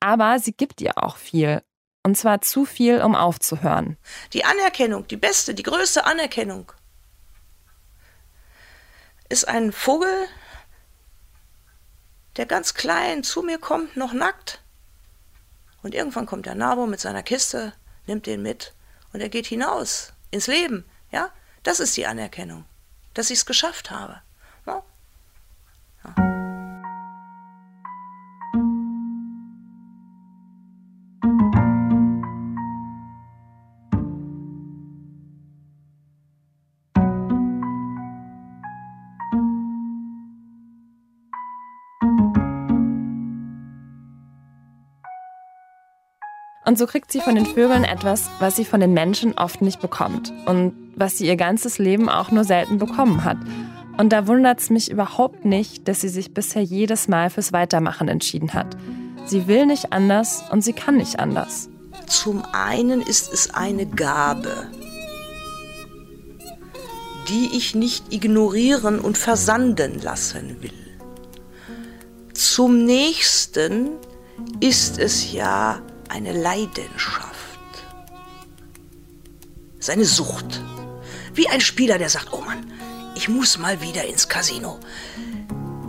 [0.00, 1.62] Aber sie gibt ihr auch viel
[2.02, 3.96] und zwar zu viel, um aufzuhören.
[4.32, 6.72] Die Anerkennung, die beste, die größte Anerkennung,
[9.28, 10.26] ist ein Vogel,
[12.36, 14.62] der ganz klein zu mir kommt, noch nackt.
[15.82, 17.72] Und irgendwann kommt der Nabo mit seiner Kiste,
[18.06, 18.74] nimmt den mit
[19.12, 20.84] und er geht hinaus ins Leben.
[21.10, 21.30] Ja,
[21.62, 22.64] das ist die Anerkennung,
[23.14, 24.20] dass ich es geschafft habe.
[24.66, 24.82] Ja?
[26.04, 26.49] Ja.
[46.70, 49.80] Und so kriegt sie von den Vögeln etwas, was sie von den Menschen oft nicht
[49.80, 53.38] bekommt und was sie ihr ganzes Leben auch nur selten bekommen hat.
[53.98, 58.06] Und da wundert es mich überhaupt nicht, dass sie sich bisher jedes Mal fürs Weitermachen
[58.06, 58.76] entschieden hat.
[59.26, 61.68] Sie will nicht anders und sie kann nicht anders.
[62.06, 64.68] Zum einen ist es eine Gabe,
[67.28, 70.70] die ich nicht ignorieren und versanden lassen will.
[72.32, 73.88] Zum nächsten
[74.60, 77.34] ist es ja eine Leidenschaft.
[79.78, 80.62] Es ist eine Sucht.
[81.32, 82.70] Wie ein Spieler, der sagt, oh Mann,
[83.14, 84.78] ich muss mal wieder ins Casino.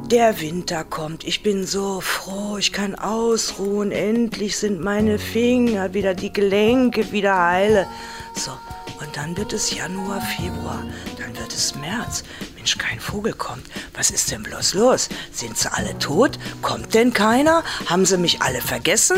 [0.06, 6.14] Der Winter kommt, ich bin so froh, ich kann ausruhen, endlich sind meine Finger wieder,
[6.14, 7.88] die Gelenke wieder heile.
[8.36, 8.52] So,
[9.00, 10.84] und dann wird es Januar, Februar,
[11.18, 12.24] dann wird es März.
[12.56, 13.66] Mensch, kein Vogel kommt.
[13.94, 15.10] Was ist denn bloß los?
[15.32, 16.38] Sind sie alle tot?
[16.62, 17.64] Kommt denn keiner?
[17.88, 19.18] Haben sie mich alle vergessen?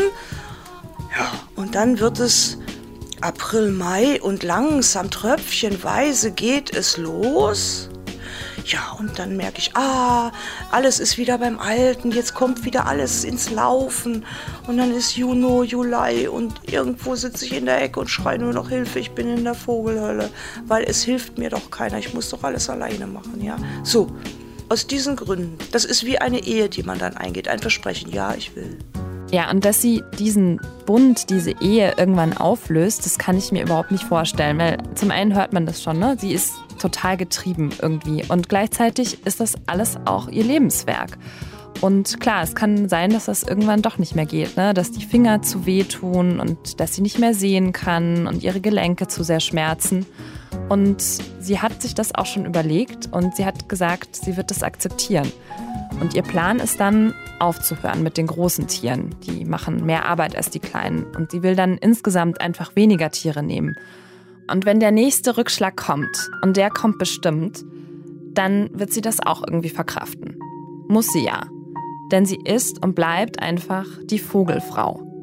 [1.16, 2.58] Ja, und dann wird es
[3.20, 7.88] April, Mai und langsam tröpfchenweise geht es los.
[8.66, 10.32] Ja, und dann merke ich, ah,
[10.70, 14.24] alles ist wieder beim Alten, jetzt kommt wieder alles ins Laufen.
[14.66, 18.54] Und dann ist Juni, Juli und irgendwo sitze ich in der Ecke und schreie nur
[18.54, 20.30] noch Hilfe, ich bin in der Vogelhölle,
[20.66, 23.56] weil es hilft mir doch keiner, ich muss doch alles alleine machen, ja.
[23.82, 24.10] So,
[24.70, 28.34] aus diesen Gründen, das ist wie eine Ehe, die man dann eingeht, ein Versprechen, ja,
[28.34, 28.78] ich will.
[29.34, 33.90] Ja, und dass sie diesen Bund, diese Ehe irgendwann auflöst, das kann ich mir überhaupt
[33.90, 34.58] nicht vorstellen.
[34.58, 36.16] Weil zum einen hört man das schon, ne?
[36.20, 38.22] Sie ist total getrieben irgendwie.
[38.28, 41.18] Und gleichzeitig ist das alles auch ihr Lebenswerk.
[41.80, 44.72] Und klar, es kann sein, dass das irgendwann doch nicht mehr geht, ne?
[44.72, 48.60] dass die Finger zu weh tun und dass sie nicht mehr sehen kann und ihre
[48.60, 50.06] Gelenke zu sehr schmerzen.
[50.68, 51.02] Und
[51.40, 55.30] sie hat sich das auch schon überlegt und sie hat gesagt, sie wird das akzeptieren.
[56.00, 59.14] Und ihr Plan ist dann, aufzuhören mit den großen Tieren.
[59.26, 61.04] Die machen mehr Arbeit als die kleinen.
[61.16, 63.76] Und sie will dann insgesamt einfach weniger Tiere nehmen.
[64.50, 67.64] Und wenn der nächste Rückschlag kommt, und der kommt bestimmt,
[68.34, 70.38] dann wird sie das auch irgendwie verkraften.
[70.88, 71.46] Muss sie ja.
[72.10, 75.13] Denn sie ist und bleibt einfach die Vogelfrau.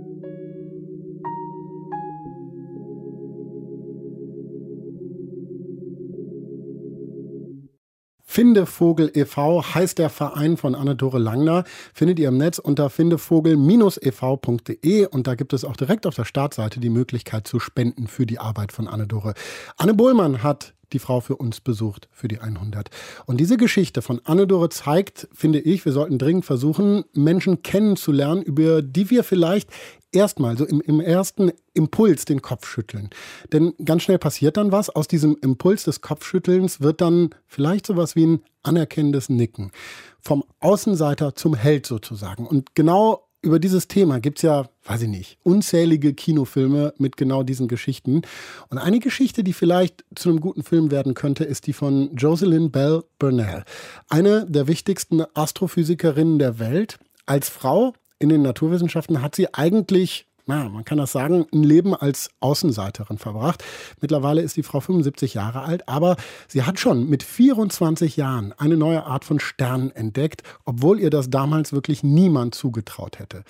[8.32, 9.76] Findevogel e.V.
[9.76, 11.65] heißt der Verein von Anne-Dore Langner.
[11.94, 16.80] Findet ihr im Netz unter findevogel-ev.de und da gibt es auch direkt auf der Startseite
[16.80, 19.34] die Möglichkeit zu spenden für die Arbeit von Anne-Dore.
[19.76, 22.89] Anne Bohlmann hat die Frau für uns besucht, für die 100.
[23.26, 28.82] Und diese Geschichte von Anne-Dore zeigt, finde ich, wir sollten dringend versuchen, Menschen kennenzulernen, über
[28.82, 29.70] die wir vielleicht
[30.12, 33.10] erstmal so im, im ersten Impuls den Kopf schütteln.
[33.52, 34.89] Denn ganz schnell passiert dann was.
[34.89, 39.71] Aus diesem Impuls des Kopfschüttelns wird dann vielleicht sowas wie ein anerkennendes Nicken.
[40.19, 42.45] Vom Außenseiter zum Held sozusagen.
[42.45, 47.41] Und genau über dieses Thema gibt es ja, weiß ich nicht, unzählige Kinofilme mit genau
[47.41, 48.21] diesen Geschichten.
[48.69, 52.69] Und eine Geschichte, die vielleicht zu einem guten Film werden könnte, ist die von Jocelyn
[52.69, 53.63] Bell Burnell.
[54.10, 57.00] Eine der wichtigsten Astrophysikerinnen der Welt.
[57.26, 61.95] Als Frau in den Naturwissenschaften hat sie eigentlich na, man kann das sagen, ein Leben
[61.95, 63.63] als Außenseiterin verbracht.
[64.01, 68.75] Mittlerweile ist die Frau 75 Jahre alt, aber sie hat schon mit 24 Jahren eine
[68.75, 73.43] neue Art von Sternen entdeckt, obwohl ihr das damals wirklich niemand zugetraut hätte.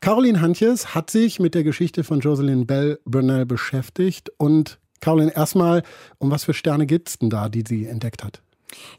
[0.00, 4.30] Caroline Hantjes hat sich mit der Geschichte von Jocelyn Bell Burnell beschäftigt.
[4.36, 5.84] Und Caroline, erstmal,
[6.18, 8.42] um was für Sterne gibt es denn da, die sie entdeckt hat?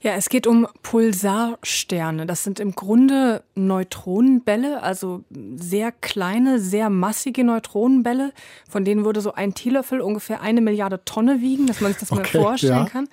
[0.01, 2.25] Ja, es geht um Pulsarsterne.
[2.25, 5.23] Das sind im Grunde Neutronenbälle, also
[5.55, 8.31] sehr kleine, sehr massige Neutronenbälle.
[8.69, 12.11] Von denen würde so ein Teelöffel ungefähr eine Milliarde Tonne wiegen, dass man sich das
[12.11, 12.85] okay, mal vorstellen ja.
[12.85, 13.09] kann.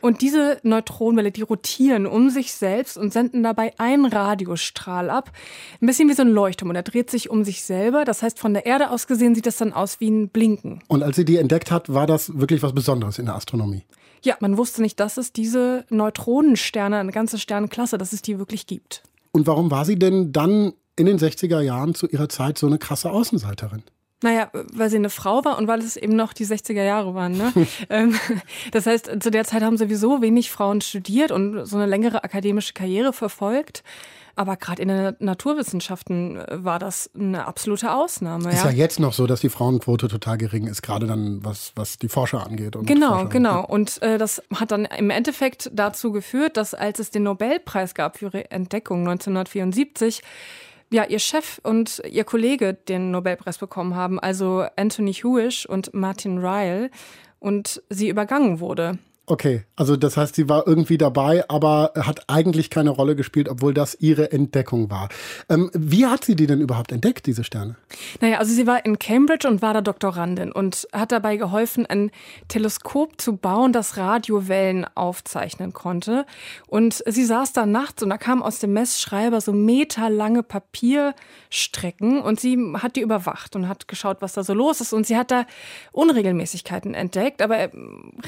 [0.00, 5.30] Und diese Neutronenbälle, die rotieren um sich selbst und senden dabei einen Radiostrahl ab.
[5.80, 8.04] Ein bisschen wie so ein Leuchtturm und er dreht sich um sich selber.
[8.04, 10.82] Das heißt, von der Erde aus gesehen sieht das dann aus wie ein Blinken.
[10.88, 13.84] Und als sie die entdeckt hat, war das wirklich was Besonderes in der Astronomie?
[14.24, 18.66] Ja, man wusste nicht, dass es diese Neutronensterne, eine ganze Sternenklasse, dass es die wirklich
[18.66, 19.02] gibt.
[19.32, 22.78] Und warum war sie denn dann in den 60er Jahren zu ihrer Zeit so eine
[22.78, 23.82] krasse Außenseiterin?
[24.22, 27.36] Naja, weil sie eine Frau war und weil es eben noch die 60er Jahre waren.
[27.36, 27.52] Ne?
[27.90, 28.18] Ähm,
[28.72, 32.72] das heißt, zu der Zeit haben sowieso wenig Frauen studiert und so eine längere akademische
[32.72, 33.82] Karriere verfolgt.
[34.36, 38.50] Aber gerade in den Naturwissenschaften äh, war das eine absolute Ausnahme.
[38.50, 38.70] Ist ja.
[38.70, 42.08] ja jetzt noch so, dass die Frauenquote total gering ist, gerade dann was, was die
[42.08, 42.76] Forscher angeht.
[42.82, 43.60] genau, Forscher genau.
[43.60, 43.70] Angeht.
[43.70, 48.18] Und äh, das hat dann im Endeffekt dazu geführt, dass als es den Nobelpreis gab
[48.18, 50.22] für ihre Entdeckung 1974,
[50.90, 56.38] ja, ihr Chef und ihr Kollege den Nobelpreis bekommen haben, also Anthony Hewish und Martin
[56.38, 56.90] Ryle,
[57.40, 58.98] und sie übergangen wurde.
[59.26, 63.72] Okay, also das heißt, sie war irgendwie dabei, aber hat eigentlich keine Rolle gespielt, obwohl
[63.72, 65.08] das ihre Entdeckung war.
[65.48, 67.76] Ähm, wie hat sie die denn überhaupt entdeckt, diese Sterne?
[68.20, 72.10] Naja, also sie war in Cambridge und war da Doktorandin und hat dabei geholfen, ein
[72.48, 76.26] Teleskop zu bauen, das Radiowellen aufzeichnen konnte.
[76.66, 82.40] Und sie saß da nachts und da kam aus dem Messschreiber so meterlange Papierstrecken und
[82.40, 84.92] sie hat die überwacht und hat geschaut, was da so los ist.
[84.92, 85.46] Und sie hat da
[85.92, 87.70] Unregelmäßigkeiten entdeckt, aber äh,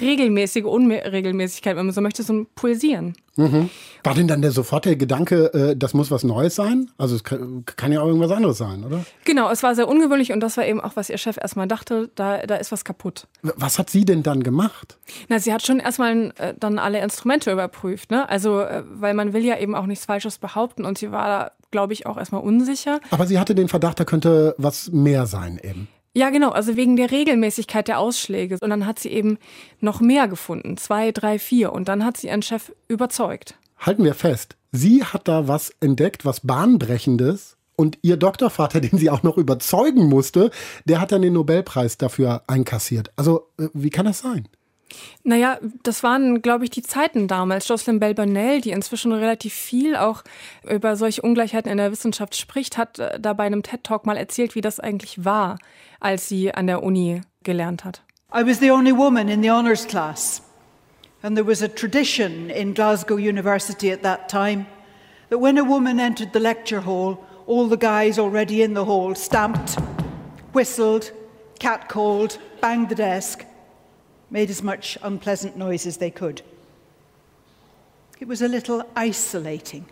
[0.00, 3.14] regelmäßige Unregelmäßigkeiten Unregelmäßigkeit, wenn man so möchte, so ein Pulsieren.
[3.36, 3.68] Mhm.
[4.02, 6.90] War denn dann der sofortige Gedanke, äh, das muss was Neues sein?
[6.96, 9.04] Also es kann, kann, ja auch irgendwas anderes sein, oder?
[9.24, 12.10] Genau, es war sehr ungewöhnlich und das war eben auch, was ihr Chef erstmal dachte,
[12.14, 13.26] da, da ist was kaputt.
[13.42, 14.98] Was hat sie denn dann gemacht?
[15.28, 18.28] Na, sie hat schon erstmal äh, dann alle Instrumente überprüft, ne?
[18.28, 21.50] Also, äh, weil man will ja eben auch nichts Falsches behaupten und sie war da,
[21.70, 23.00] glaube ich, auch erstmal unsicher.
[23.10, 25.88] Aber sie hatte den Verdacht, da könnte was mehr sein eben.
[26.16, 28.56] Ja, genau, also wegen der Regelmäßigkeit der Ausschläge.
[28.62, 29.36] Und dann hat sie eben
[29.80, 31.74] noch mehr gefunden, zwei, drei, vier.
[31.74, 33.54] Und dann hat sie ihren Chef überzeugt.
[33.76, 37.58] Halten wir fest, sie hat da was entdeckt, was bahnbrechendes.
[37.76, 40.50] Und ihr Doktorvater, den sie auch noch überzeugen musste,
[40.86, 43.12] der hat dann den Nobelpreis dafür einkassiert.
[43.16, 44.48] Also, äh, wie kann das sein?
[45.24, 47.68] Naja, das waren, glaube ich, die Zeiten damals.
[47.68, 50.22] Jocelyn Bell Burnell, die inzwischen relativ viel auch
[50.68, 54.54] über solche Ungleichheiten in der Wissenschaft spricht, hat äh, da bei einem TED-Talk mal erzählt,
[54.54, 55.58] wie das eigentlich war,
[56.00, 58.02] als sie an der Uni gelernt hat.
[58.34, 60.42] I was the only woman in the honors class.
[61.22, 64.66] And there was a tradition in Glasgow University at that time
[65.30, 69.14] that when a woman entered the lecture hall, all the guys already in the hall
[69.14, 69.76] stamped,
[70.52, 71.10] whistled,
[71.58, 73.45] catcalled, banged the desk
[74.36, 76.42] made as much unpleasant noise as they could.
[78.20, 79.86] It was a little isolating.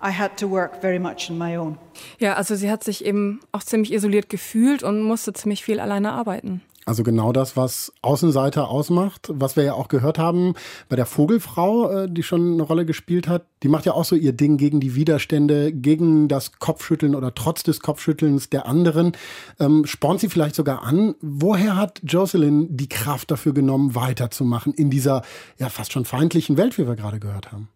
[0.00, 1.76] I had to work very much on my own.
[2.20, 6.12] Ja, also sie hat sich eben auch ziemlich isoliert gefühlt und musste ziemlich viel alleine
[6.12, 6.62] arbeiten.
[6.88, 10.54] Also genau das, was Außenseiter ausmacht, was wir ja auch gehört haben
[10.88, 13.44] bei der Vogelfrau, äh, die schon eine Rolle gespielt hat.
[13.62, 17.62] Die macht ja auch so ihr Ding gegen die Widerstände, gegen das Kopfschütteln oder trotz
[17.62, 19.12] des Kopfschüttelns der anderen.
[19.60, 21.14] Ähm, spornt sie vielleicht sogar an.
[21.20, 25.20] Woher hat Jocelyn die Kraft dafür genommen, weiterzumachen in dieser
[25.58, 27.68] ja fast schon feindlichen Welt, wie wir gerade gehört haben?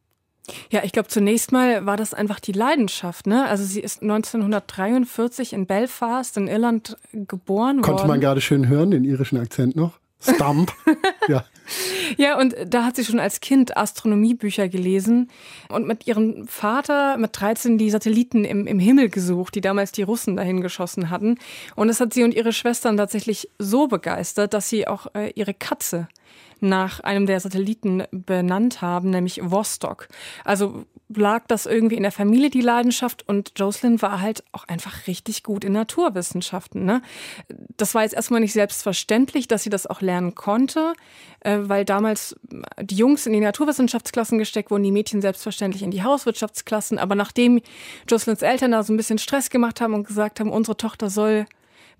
[0.70, 3.26] Ja, ich glaube, zunächst mal war das einfach die Leidenschaft.
[3.26, 3.46] Ne?
[3.46, 7.82] Also sie ist 1943 in Belfast in Irland geboren Konnte worden.
[7.82, 9.98] Konnte man gerade schön hören, den irischen Akzent noch?
[10.20, 10.72] Stump.
[11.28, 11.44] ja.
[12.16, 15.30] Ja, und da hat sie schon als Kind Astronomiebücher gelesen
[15.68, 20.02] und mit ihrem Vater mit 13 die Satelliten im, im Himmel gesucht, die damals die
[20.02, 21.38] Russen dahin geschossen hatten.
[21.76, 25.54] Und das hat sie und ihre Schwestern tatsächlich so begeistert, dass sie auch äh, ihre
[25.54, 26.08] Katze
[26.62, 30.08] nach einem der Satelliten benannt haben, nämlich Vostok.
[30.44, 33.28] Also lag das irgendwie in der Familie, die Leidenschaft.
[33.28, 36.84] Und Jocelyn war halt auch einfach richtig gut in Naturwissenschaften.
[36.84, 37.02] Ne?
[37.76, 40.94] Das war jetzt erstmal nicht selbstverständlich, dass sie das auch lernen konnte,
[41.40, 42.36] äh, weil damals
[42.80, 46.98] die Jungs in die Naturwissenschaftsklassen gesteckt wurden, die Mädchen selbstverständlich in die Hauswirtschaftsklassen.
[46.98, 47.60] Aber nachdem
[48.08, 51.46] Jocelyns Eltern da so ein bisschen Stress gemacht haben und gesagt haben, unsere Tochter soll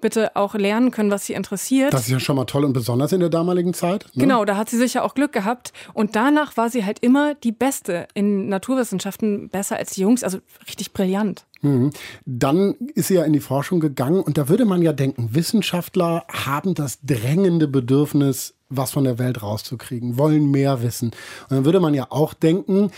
[0.03, 1.95] bitte auch lernen können, was sie interessiert.
[1.95, 4.07] Das ist ja schon mal toll und besonders in der damaligen Zeit.
[4.13, 4.25] Ne?
[4.25, 5.73] Genau, da hat sie sicher auch Glück gehabt.
[5.95, 10.39] Und danach war sie halt immer die Beste in Naturwissenschaften, besser als die Jungs, also
[10.67, 11.47] richtig brillant.
[11.63, 11.91] Mhm.
[12.27, 16.25] Dann ist sie ja in die Forschung gegangen und da würde man ja denken, Wissenschaftler
[16.29, 21.13] haben das drängende Bedürfnis, was von der Welt rauszukriegen, wollen mehr wissen.
[21.49, 22.91] Und dann würde man ja auch denken,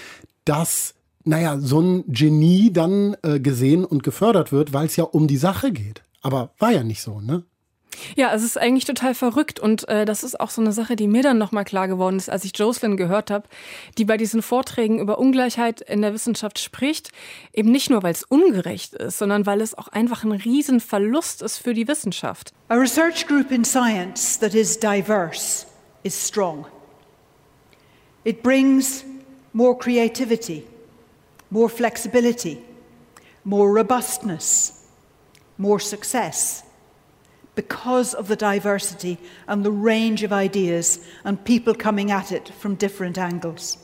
[0.45, 5.27] dass naja, so ein Genie dann äh, gesehen und gefördert wird, weil es ja um
[5.27, 6.04] die Sache geht.
[6.25, 7.45] Aber war ja nicht so, ne?
[8.17, 11.07] Ja, es ist eigentlich total verrückt und äh, das ist auch so eine Sache, die
[11.07, 13.47] mir dann nochmal klar geworden ist, als ich Jocelyn gehört habe,
[13.99, 17.11] die bei diesen Vorträgen über Ungleichheit in der Wissenschaft spricht,
[17.53, 21.59] eben nicht nur, weil es ungerecht ist, sondern weil es auch einfach ein Riesenverlust ist
[21.59, 22.53] für die Wissenschaft.
[22.69, 25.67] A research group in science that is diverse
[26.03, 26.67] is strong.
[28.25, 29.05] It brings
[29.53, 30.65] more creativity,
[31.51, 32.59] more flexibility,
[33.45, 34.74] more robustness,
[35.57, 36.65] more success
[37.55, 42.77] because of the diversity and the range of ideas and people coming at it from
[42.77, 43.79] different angles.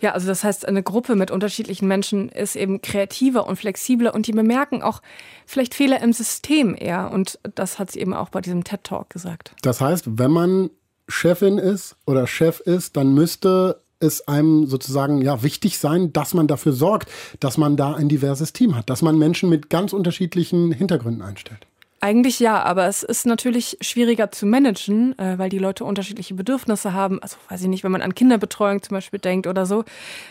[0.00, 4.26] Ja, also das heißt, eine Gruppe mit unterschiedlichen Menschen ist eben kreativer und flexibler und
[4.26, 5.02] die bemerken auch
[5.44, 7.10] vielleicht Fehler im System eher.
[7.12, 9.54] Und das hat sie eben auch bei diesem TED Talk gesagt.
[9.62, 10.70] Das heißt, wenn man
[11.08, 16.46] Chefin ist oder Chef ist, dann müsste es einem sozusagen ja wichtig sein, dass man
[16.46, 20.72] dafür sorgt, dass man da ein diverses Team hat, dass man Menschen mit ganz unterschiedlichen
[20.72, 21.66] Hintergründen einstellt.
[21.98, 26.92] Eigentlich ja, aber es ist natürlich schwieriger zu managen, äh, weil die Leute unterschiedliche Bedürfnisse
[26.92, 27.22] haben.
[27.22, 29.82] Also weiß ich nicht, wenn man an Kinderbetreuung zum Beispiel denkt oder so.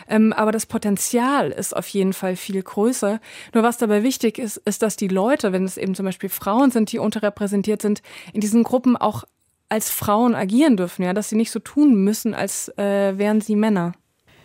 [0.08, 3.20] Ähm, aber das Potenzial ist auf jeden Fall viel größer.
[3.52, 6.70] Nur was dabei wichtig ist, ist, dass die Leute, wenn es eben zum Beispiel Frauen
[6.70, 8.00] sind, die unterrepräsentiert sind,
[8.32, 9.24] in diesen Gruppen auch
[9.68, 13.56] als Frauen agieren dürfen, ja, dass sie nicht so tun müssen, als äh, wären sie
[13.56, 13.92] Männer.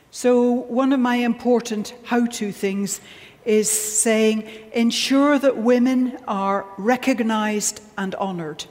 [0.09, 2.99] So one of my important how-to things
[3.45, 8.67] is saying ensure that women are recognized and honored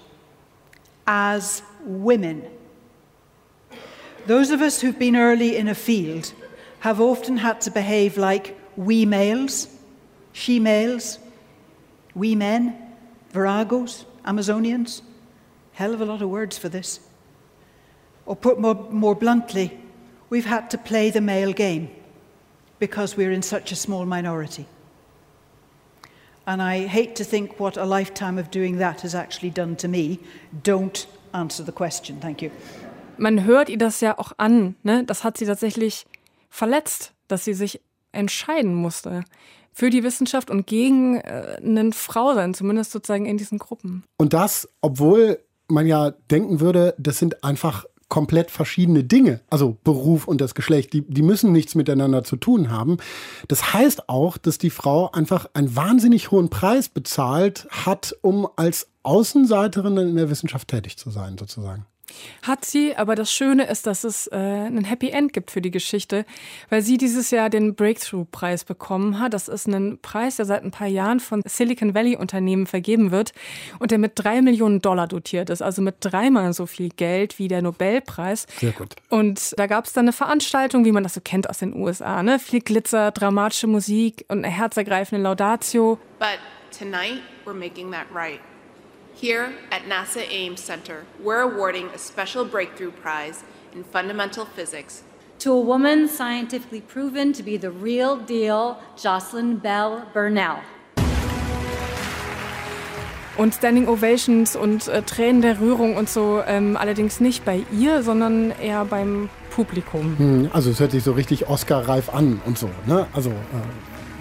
[1.06, 2.42] as women.
[4.26, 6.34] Those of us who've been early in a field
[6.80, 9.68] have often had to behave like we males,
[10.32, 11.18] she males,
[12.14, 12.76] we men,
[13.32, 15.00] viragos, Amazonians.
[15.80, 17.00] Hell of a lot of words for this.
[18.26, 19.80] Or put more, more bluntly,
[20.28, 21.88] we've had to play the male game
[22.78, 24.66] because we're in such a small minority.
[26.46, 29.88] And I hate to think what a lifetime of doing that has actually done to
[29.88, 30.18] me.
[30.62, 32.20] Don't answer the question.
[32.20, 32.50] Thank you.
[33.16, 34.76] Man hört ihr das ja auch an.
[34.82, 35.04] Ne?
[35.04, 36.04] Das hat sie tatsächlich
[36.50, 37.80] verletzt, dass sie sich
[38.12, 39.24] entscheiden musste
[39.72, 44.04] für die Wissenschaft und gegen äh, eine Frau sein, zumindest sozusagen in diesen Gruppen.
[44.18, 45.38] Und das, obwohl
[45.70, 49.40] man ja denken würde, das sind einfach komplett verschiedene Dinge.
[49.48, 52.98] Also Beruf und das Geschlecht, die, die müssen nichts miteinander zu tun haben.
[53.48, 58.88] Das heißt auch, dass die Frau einfach einen wahnsinnig hohen Preis bezahlt hat, um als
[59.04, 61.86] Außenseiterin in der Wissenschaft tätig zu sein, sozusagen.
[62.42, 65.70] Hat sie, aber das Schöne ist, dass es äh, ein Happy End gibt für die
[65.70, 66.24] Geschichte,
[66.68, 69.34] weil sie dieses Jahr den Breakthrough-Preis bekommen hat.
[69.34, 73.32] Das ist ein Preis, der seit ein paar Jahren von Silicon Valley-Unternehmen vergeben wird
[73.78, 77.48] und der mit drei Millionen Dollar dotiert ist, also mit dreimal so viel Geld wie
[77.48, 78.46] der Nobelpreis.
[78.58, 78.96] Sehr gut.
[79.08, 82.22] Und da gab es dann eine Veranstaltung, wie man das so kennt aus den USA,
[82.22, 82.38] ne?
[82.38, 85.98] Viel Glitzer, dramatische Musik und eine herzergreifende Laudatio.
[86.18, 86.38] But
[86.76, 88.40] tonight we're making that right.
[89.20, 95.02] Here at NASA Ames Center, we're awarding a special breakthrough prize in fundamental physics
[95.40, 100.62] to a woman scientifically proven to be the real deal, Jocelyn Bell Burnell.
[103.36, 108.02] Und Standing Ovations und äh, Tränen der Rührung und so, ähm, allerdings nicht bei ihr,
[108.02, 110.16] sondern eher beim Publikum.
[110.16, 112.70] Hm, also es hört sich so richtig Oscar-reif an und so.
[112.86, 113.06] Ne?
[113.12, 113.34] Also äh,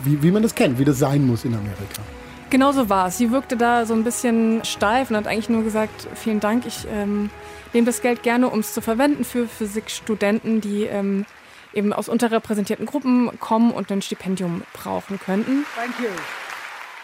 [0.04, 2.02] wie, wie man das kennt, wie das sein muss in Amerika.
[2.50, 3.18] Genau so war es.
[3.18, 6.88] Sie wirkte da so ein bisschen steif und hat eigentlich nur gesagt, vielen Dank, ich
[6.92, 7.30] ähm,
[7.74, 11.26] nehme das Geld gerne, um es zu verwenden für Physikstudenten, die ähm,
[11.74, 15.66] eben aus unterrepräsentierten Gruppen kommen und ein Stipendium brauchen könnten.
[15.76, 16.10] Thank you.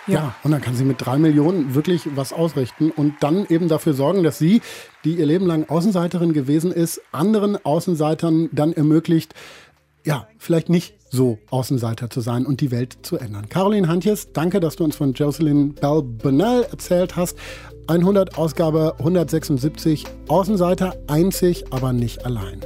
[0.07, 0.19] Ja.
[0.19, 0.35] ja.
[0.43, 4.23] und dann kann sie mit drei Millionen wirklich was ausrichten und dann eben dafür sorgen,
[4.23, 4.61] dass sie,
[5.03, 9.33] die ihr Leben lang Außenseiterin gewesen ist, anderen Außenseitern dann ermöglicht,
[10.03, 13.49] ja, vielleicht nicht so Außenseiter zu sein und die Welt zu ändern.
[13.49, 17.37] Caroline Hantjes, danke, dass du uns von Jocelyn Bell Bonnell erzählt hast.
[17.87, 22.59] 100 Ausgabe 176 Außenseiter, einzig, aber nicht allein.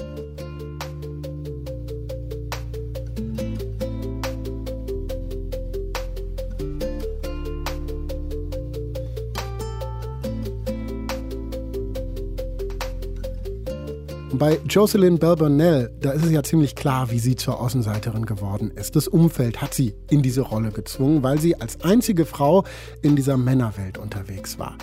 [14.39, 18.71] Bei Jocelyn Bell Burnell, da ist es ja ziemlich klar, wie sie zur Außenseiterin geworden
[18.71, 18.95] ist.
[18.95, 22.63] Das Umfeld hat sie in diese Rolle gezwungen, weil sie als einzige Frau
[23.01, 24.77] in dieser Männerwelt unterwegs war.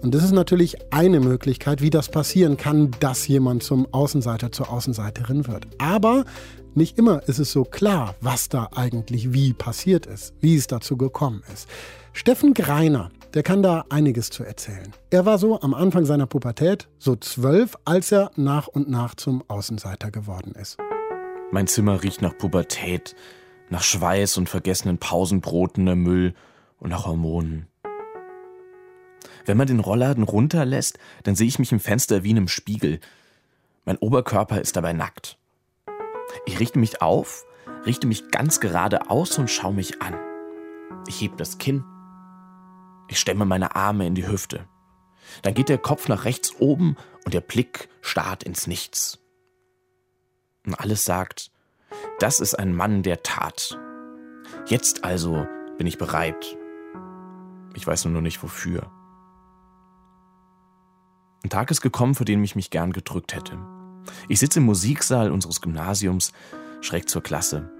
[0.00, 4.70] Und das ist natürlich eine Möglichkeit, wie das passieren kann, dass jemand zum Außenseiter, zur
[4.70, 5.66] Außenseiterin wird.
[5.78, 6.24] Aber
[6.76, 10.96] nicht immer ist es so klar, was da eigentlich wie passiert ist, wie es dazu
[10.96, 11.68] gekommen ist.
[12.12, 14.92] Steffen Greiner, der kann da einiges zu erzählen.
[15.10, 19.44] Er war so am Anfang seiner Pubertät, so zwölf, als er nach und nach zum
[19.48, 20.78] Außenseiter geworden ist.
[21.52, 23.14] Mein Zimmer riecht nach Pubertät,
[23.68, 26.34] nach Schweiß und vergessenen Pausenbroten, nach Müll
[26.78, 27.66] und nach Hormonen.
[29.46, 33.00] Wenn man den Rollladen runterlässt, dann sehe ich mich im Fenster wie in einem Spiegel.
[33.84, 35.38] Mein Oberkörper ist dabei nackt.
[36.46, 37.44] Ich richte mich auf,
[37.86, 40.14] richte mich ganz gerade aus und schaue mich an.
[41.08, 41.84] Ich heb das Kinn.
[43.10, 44.68] Ich stemme meine Arme in die Hüfte.
[45.42, 49.18] Dann geht der Kopf nach rechts oben und der Blick starrt ins Nichts.
[50.64, 51.50] Und alles sagt,
[52.20, 53.76] das ist ein Mann der Tat.
[54.66, 55.44] Jetzt also
[55.76, 56.56] bin ich bereit.
[57.74, 58.92] Ich weiß nur noch nicht wofür.
[61.42, 63.58] Ein Tag ist gekommen, vor dem ich mich gern gedrückt hätte.
[64.28, 66.32] Ich sitze im Musiksaal unseres Gymnasiums,
[66.80, 67.72] schräg zur Klasse.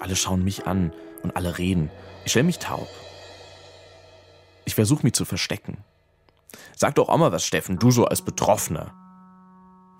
[0.00, 1.90] Alle schauen mich an und alle reden.
[2.26, 2.88] Ich stelle mich taub.
[4.66, 5.78] Ich versuche mich zu verstecken.
[6.74, 8.92] Sag doch auch mal was, Steffen, du so als Betroffener,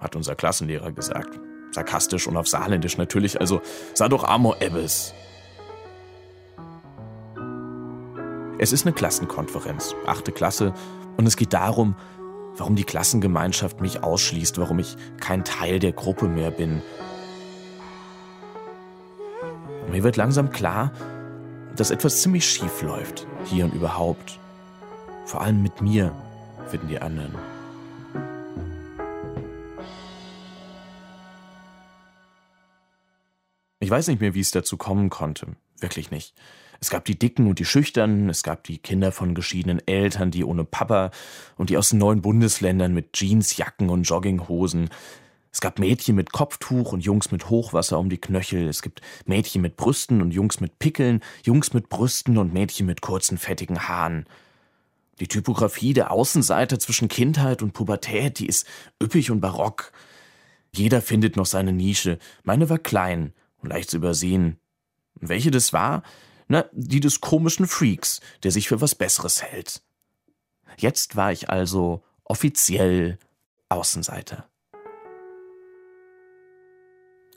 [0.01, 1.39] hat unser Klassenlehrer gesagt.
[1.71, 3.63] Sarkastisch und auf Saarländisch natürlich, also
[3.95, 5.15] sag doch Amor Ebbes.
[8.59, 10.75] Es ist eine Klassenkonferenz, achte Klasse,
[11.17, 11.95] und es geht darum,
[12.57, 16.83] warum die Klassengemeinschaft mich ausschließt, warum ich kein Teil der Gruppe mehr bin.
[19.91, 20.91] Mir wird langsam klar,
[21.77, 24.41] dass etwas ziemlich schief läuft, hier und überhaupt.
[25.27, 26.15] Vor allem mit mir,
[26.69, 27.35] finden die anderen.
[33.81, 35.49] Ich weiß nicht mehr, wie es dazu kommen konnte.
[35.81, 36.35] Wirklich nicht.
[36.81, 40.45] Es gab die Dicken und die Schüchternen, es gab die Kinder von geschiedenen Eltern, die
[40.45, 41.11] ohne Papa
[41.57, 44.91] und die aus neuen Bundesländern mit Jeansjacken und Jogginghosen.
[45.51, 48.69] Es gab Mädchen mit Kopftuch und Jungs mit Hochwasser um die Knöchel.
[48.69, 53.01] Es gibt Mädchen mit Brüsten und Jungs mit Pickeln, Jungs mit Brüsten und Mädchen mit
[53.01, 54.27] kurzen, fettigen Haaren.
[55.21, 58.67] Die Typografie der Außenseite zwischen Kindheit und Pubertät, die ist
[59.03, 59.93] üppig und barock.
[60.75, 62.19] Jeder findet noch seine Nische.
[62.43, 64.59] Meine war klein und leicht zu übersehen.
[65.21, 66.03] Und welche das war?
[66.49, 69.83] Na, die des komischen Freaks, der sich für was Besseres hält.
[70.77, 73.19] Jetzt war ich also offiziell
[73.71, 74.49] Außenseiter.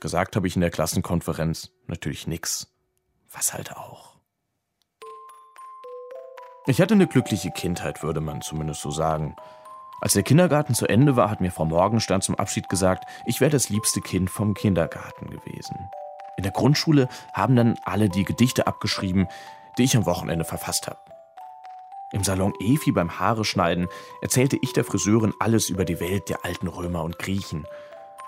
[0.00, 2.72] Gesagt habe ich in der Klassenkonferenz natürlich nix.
[3.30, 4.09] Was halt auch.
[6.70, 9.34] Ich hatte eine glückliche Kindheit, würde man zumindest so sagen.
[10.00, 13.50] Als der Kindergarten zu Ende war, hat mir Frau Morgenstern zum Abschied gesagt, ich wäre
[13.50, 15.90] das liebste Kind vom Kindergarten gewesen.
[16.36, 19.26] In der Grundschule haben dann alle die Gedichte abgeschrieben,
[19.78, 21.00] die ich am Wochenende verfasst habe.
[22.12, 23.88] Im Salon Efi beim Haare schneiden
[24.22, 27.66] erzählte ich der Friseurin alles über die Welt der alten Römer und Griechen.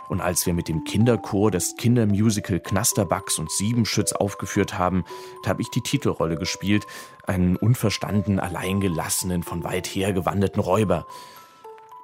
[0.08, 5.04] Und als wir mit dem Kinderchor das Kindermusical Knasterbacks und Siebenschütz aufgeführt haben,
[5.42, 6.86] da habe ich die Titelrolle gespielt,
[7.26, 11.06] einen unverstanden alleingelassenen, von weit her gewanderten Räuber.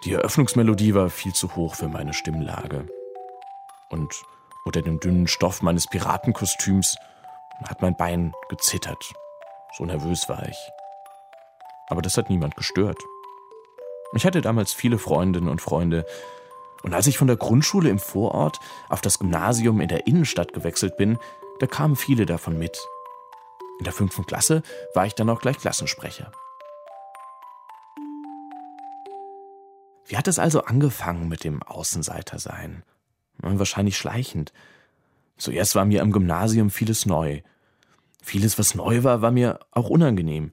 [0.05, 2.87] Die Eröffnungsmelodie war viel zu hoch für meine Stimmlage.
[3.91, 4.23] Und
[4.65, 6.97] unter dem dünnen Stoff meines Piratenkostüms
[7.67, 9.13] hat mein Bein gezittert.
[9.77, 10.57] So nervös war ich.
[11.89, 13.03] Aber das hat niemand gestört.
[14.15, 16.07] Ich hatte damals viele Freundinnen und Freunde,
[16.83, 20.97] und als ich von der Grundschule im Vorort auf das Gymnasium in der Innenstadt gewechselt
[20.97, 21.19] bin,
[21.59, 22.79] da kamen viele davon mit.
[23.79, 24.63] In der fünften Klasse
[24.95, 26.33] war ich dann auch gleich Klassensprecher.
[30.07, 32.83] Wie hat es also angefangen mit dem Außenseitersein?
[33.39, 34.53] Wahrscheinlich schleichend.
[35.37, 37.43] Zuerst war mir am Gymnasium vieles neu.
[38.23, 40.51] Vieles, was neu war, war mir auch unangenehm.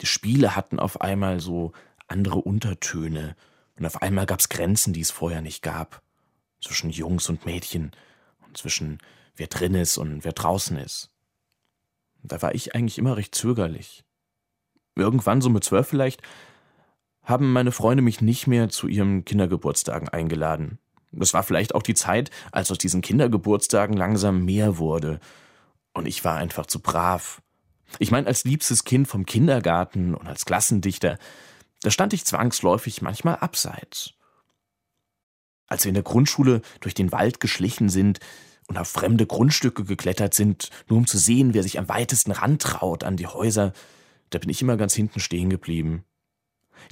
[0.00, 1.72] Die Spiele hatten auf einmal so
[2.08, 3.36] andere Untertöne.
[3.78, 6.02] Und auf einmal gab es Grenzen, die es vorher nicht gab.
[6.62, 7.92] Zwischen Jungs und Mädchen.
[8.46, 8.98] Und zwischen
[9.36, 11.10] wer drin ist und wer draußen ist.
[12.22, 14.04] Da war ich eigentlich immer recht zögerlich.
[14.94, 16.22] Irgendwann, so mit zwölf vielleicht,
[17.22, 20.78] haben meine Freunde mich nicht mehr zu ihren Kindergeburtstagen eingeladen.
[21.12, 25.20] Das war vielleicht auch die Zeit, als aus diesen Kindergeburtstagen langsam mehr wurde.
[25.92, 27.42] Und ich war einfach zu brav.
[27.98, 31.18] Ich meine, als liebstes Kind vom Kindergarten und als Klassendichter,
[31.86, 34.14] da stand ich zwangsläufig manchmal abseits.
[35.68, 38.18] Als wir in der Grundschule durch den Wald geschlichen sind
[38.66, 43.04] und auf fremde Grundstücke geklettert sind, nur um zu sehen, wer sich am weitesten rantraut
[43.04, 43.72] an die Häuser,
[44.30, 46.04] da bin ich immer ganz hinten stehen geblieben.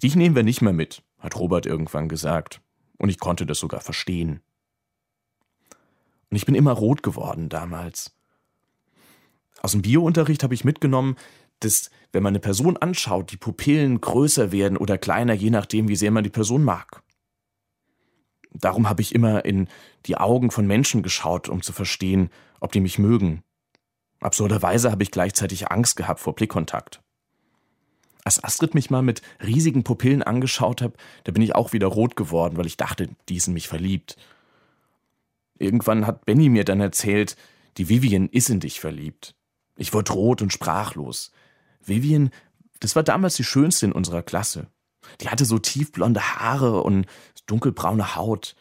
[0.00, 2.60] Dich nehmen wir nicht mehr mit, hat Robert irgendwann gesagt.
[2.96, 4.42] Und ich konnte das sogar verstehen.
[6.30, 8.14] Und ich bin immer rot geworden damals.
[9.60, 11.16] Aus dem Biounterricht habe ich mitgenommen,
[11.60, 15.96] dass, wenn man eine Person anschaut, die Pupillen größer werden oder kleiner, je nachdem, wie
[15.96, 17.02] sehr man die Person mag.
[18.52, 19.68] Darum habe ich immer in
[20.06, 22.30] die Augen von Menschen geschaut, um zu verstehen,
[22.60, 23.42] ob die mich mögen.
[24.20, 27.02] Absurderweise habe ich gleichzeitig Angst gehabt vor Blickkontakt.
[28.24, 30.94] Als Astrid mich mal mit riesigen Pupillen angeschaut hat,
[31.24, 34.16] da bin ich auch wieder rot geworden, weil ich dachte, die ist in mich verliebt.
[35.58, 37.36] Irgendwann hat Benny mir dann erzählt,
[37.76, 39.34] die Vivian ist in dich verliebt.
[39.76, 41.32] Ich wurde rot und sprachlos.
[41.86, 42.30] Vivian,
[42.80, 44.68] das war damals die schönste in unserer Klasse.
[45.20, 47.06] Die hatte so tiefblonde Haare und
[47.46, 48.56] dunkelbraune Haut.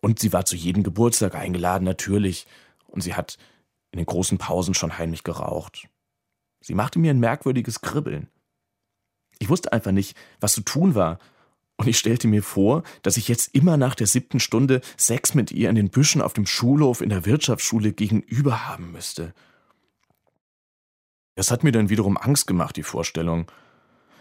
[0.00, 2.46] Und sie war zu jedem Geburtstag eingeladen, natürlich.
[2.86, 3.38] Und sie hat
[3.92, 5.88] in den großen Pausen schon heimlich geraucht.
[6.60, 8.28] Sie machte mir ein merkwürdiges Kribbeln.
[9.38, 11.18] Ich wusste einfach nicht, was zu tun war.
[11.76, 15.50] Und ich stellte mir vor, dass ich jetzt immer nach der siebten Stunde Sex mit
[15.50, 19.32] ihr in den Büschen auf dem Schulhof in der Wirtschaftsschule gegenüber haben müsste.
[21.40, 23.50] Das hat mir dann wiederum Angst gemacht, die Vorstellung.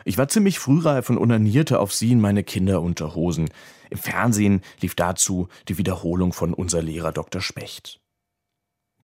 [0.06, 3.50] Ich war ziemlich frühreif und unanierte auf sie in meine Kinderunterhosen.
[3.90, 7.42] Im Fernsehen lief dazu die Wiederholung von unser Lehrer Dr.
[7.42, 8.00] Specht.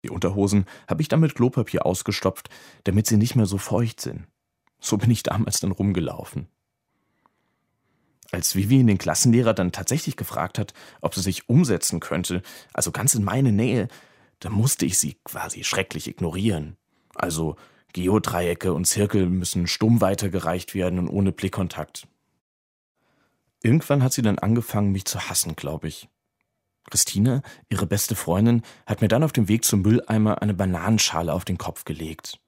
[0.02, 2.48] Die Unterhosen habe ich dann mit Klopapier ausgestopft,
[2.84, 4.26] damit sie nicht mehr so feucht sind.
[4.80, 6.48] So bin ich damals dann rumgelaufen.
[8.32, 12.40] Als Vivi den Klassenlehrer dann tatsächlich gefragt hat, ob sie sich umsetzen könnte,
[12.72, 13.88] also ganz in meine Nähe,
[14.38, 16.78] da musste ich sie quasi schrecklich ignorieren.
[17.14, 17.56] Also
[17.96, 22.06] Geodreiecke und Zirkel müssen stumm weitergereicht werden und ohne Blickkontakt.
[23.62, 26.06] Irgendwann hat sie dann angefangen, mich zu hassen, glaube ich.
[26.90, 27.40] Christine,
[27.70, 31.56] ihre beste Freundin, hat mir dann auf dem Weg zum Mülleimer eine Bananenschale auf den
[31.56, 32.38] Kopf gelegt.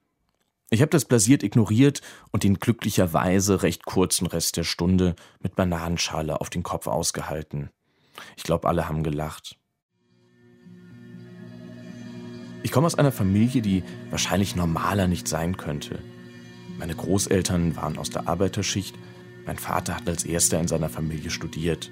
[0.69, 6.43] Ich habe das blasiert ignoriert und den glücklicherweise recht kurzen Rest der Stunde mit Bananenschale
[6.43, 7.71] auf den Kopf ausgehalten.
[8.37, 9.57] Ich glaube, alle haben gelacht.
[12.63, 16.01] Ich komme aus einer Familie, die wahrscheinlich normaler nicht sein könnte.
[16.79, 18.97] Meine Großeltern waren aus der Arbeiterschicht,
[19.47, 21.91] mein Vater hat als erster in seiner Familie studiert.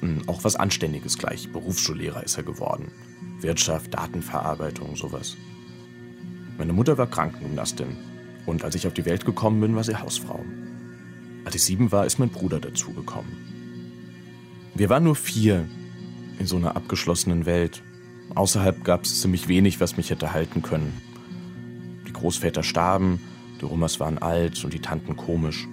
[0.00, 2.92] Hm, auch was Anständiges gleich, Berufsschullehrer ist er geworden.
[3.40, 5.36] Wirtschaft, Datenverarbeitung, sowas.
[6.58, 7.96] Meine Mutter war Krankengymnastin
[8.46, 10.44] und als ich auf die Welt gekommen bin, war sie Hausfrau.
[11.44, 13.32] Als ich sieben war, ist mein Bruder dazugekommen.
[14.74, 15.68] Wir waren nur vier
[16.38, 17.82] in so einer abgeschlossenen Welt
[18.34, 20.92] Außerhalb gab es ziemlich wenig, was mich hätte halten können.
[22.06, 23.20] Die Großväter starben,
[23.60, 25.68] die Omas waren alt und die Tanten komisch.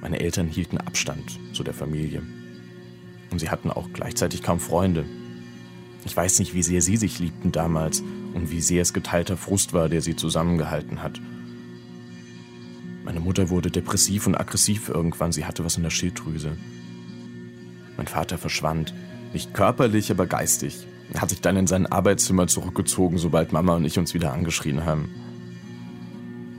[0.00, 2.22] Meine Eltern hielten Abstand zu der Familie.
[3.30, 5.04] Und sie hatten auch gleichzeitig kaum Freunde.
[6.04, 8.02] Ich weiß nicht, wie sehr sie sich liebten damals
[8.34, 11.20] und wie sehr es geteilter Frust war, der sie zusammengehalten hat.
[13.04, 16.56] Meine Mutter wurde depressiv und aggressiv irgendwann, sie hatte was in der Schilddrüse.
[17.96, 18.94] Mein Vater verschwand,
[19.32, 20.86] nicht körperlich, aber geistig.
[21.16, 25.08] Hat sich dann in sein Arbeitszimmer zurückgezogen, sobald Mama und ich uns wieder angeschrien haben.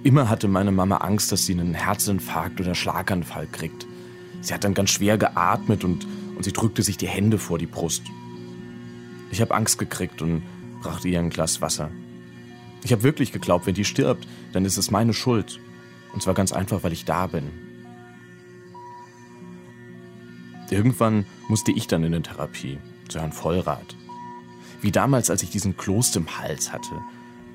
[0.03, 3.85] Immer hatte meine Mama Angst, dass sie einen Herzinfarkt oder Schlaganfall kriegt.
[4.41, 7.65] Sie hat dann ganz schwer geatmet und, und sie drückte sich die Hände vor die
[7.65, 8.03] Brust.
[9.31, 10.41] Ich habe Angst gekriegt und
[10.81, 11.91] brachte ihr ein Glas Wasser.
[12.83, 15.59] Ich habe wirklich geglaubt, wenn die stirbt, dann ist es meine Schuld.
[16.13, 17.51] Und zwar ganz einfach, weil ich da bin.
[20.69, 22.77] Irgendwann musste ich dann in eine Therapie,
[23.09, 23.95] zu Herrn Vollrat.
[24.81, 27.01] Wie damals, als ich diesen Kloß im Hals hatte,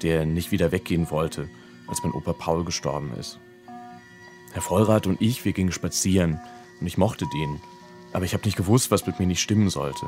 [0.03, 1.49] der nicht wieder weggehen wollte,
[1.87, 3.39] als mein Opa Paul gestorben ist.
[4.53, 6.41] Herr Vollrath und ich, wir gingen spazieren
[6.81, 7.61] und ich mochte den,
[8.13, 10.07] aber ich habe nicht gewusst, was mit mir nicht stimmen sollte.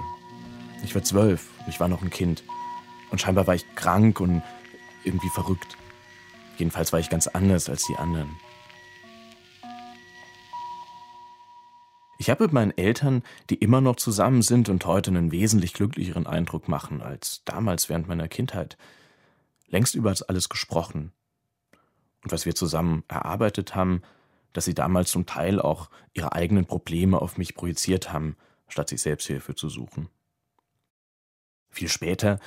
[0.85, 2.45] Ich war zwölf und ich war noch ein Kind
[3.11, 4.43] und scheinbar war ich krank und
[5.05, 5.77] irgendwie verrückt.
[6.59, 8.37] Jedenfalls war ich ganz anders als die anderen.
[12.27, 16.27] Ich habe mit meinen Eltern, die immer noch zusammen sind und heute einen wesentlich glücklicheren
[16.27, 18.77] Eindruck machen als damals während meiner Kindheit,
[19.69, 21.13] längst über alles gesprochen.
[22.25, 24.03] Und was wir zusammen erarbeitet haben,
[24.53, 29.03] dass sie damals zum Teil auch ihre eigenen Probleme auf mich projiziert haben, statt sich
[29.03, 30.09] Selbsthilfe zu suchen.
[31.71, 32.41] Viel später,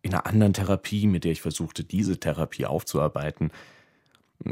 [0.00, 3.50] in einer anderen Therapie, mit der ich versuchte, diese Therapie aufzuarbeiten,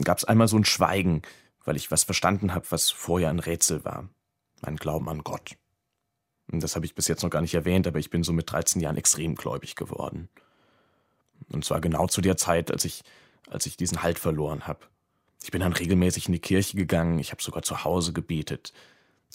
[0.05, 1.23] gab es einmal so ein Schweigen,
[1.65, 4.11] weil ich was verstanden habe, was vorher ein Rätsel war
[4.65, 5.57] mein Glauben an Gott.
[6.49, 8.81] Das habe ich bis jetzt noch gar nicht erwähnt, aber ich bin so mit 13
[8.81, 10.29] Jahren extrem gläubig geworden.
[11.51, 13.03] Und zwar genau zu der Zeit, als ich,
[13.49, 14.81] als ich diesen Halt verloren habe.
[15.43, 18.73] Ich bin dann regelmäßig in die Kirche gegangen, ich habe sogar zu Hause gebetet.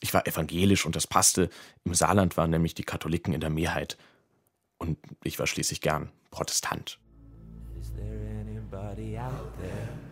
[0.01, 1.49] Ich war evangelisch und das passte.
[1.84, 3.97] Im Saarland waren nämlich die Katholiken in der Mehrheit.
[4.77, 6.99] Und ich war schließlich gern Protestant.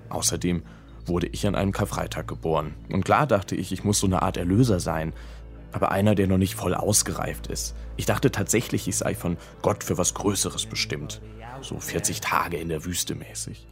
[0.10, 0.64] Außerdem
[1.08, 2.74] wurde ich an einem Karfreitag geboren.
[2.90, 5.14] Und klar dachte ich, ich muss so eine Art Erlöser sein,
[5.72, 7.76] aber einer, der noch nicht voll ausgereift ist.
[7.98, 11.22] Ich dachte tatsächlich, ich sei von Gott für was Größeres bestimmt.
[11.62, 13.68] So 40 Tage in der Wüste mäßig.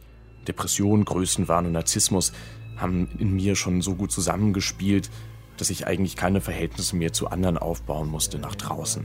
[0.46, 2.32] Depression, Größenwahn und Narzissmus
[2.76, 5.10] haben in mir schon so gut zusammengespielt,
[5.56, 9.04] dass ich eigentlich keine Verhältnisse mehr zu anderen aufbauen musste nach draußen.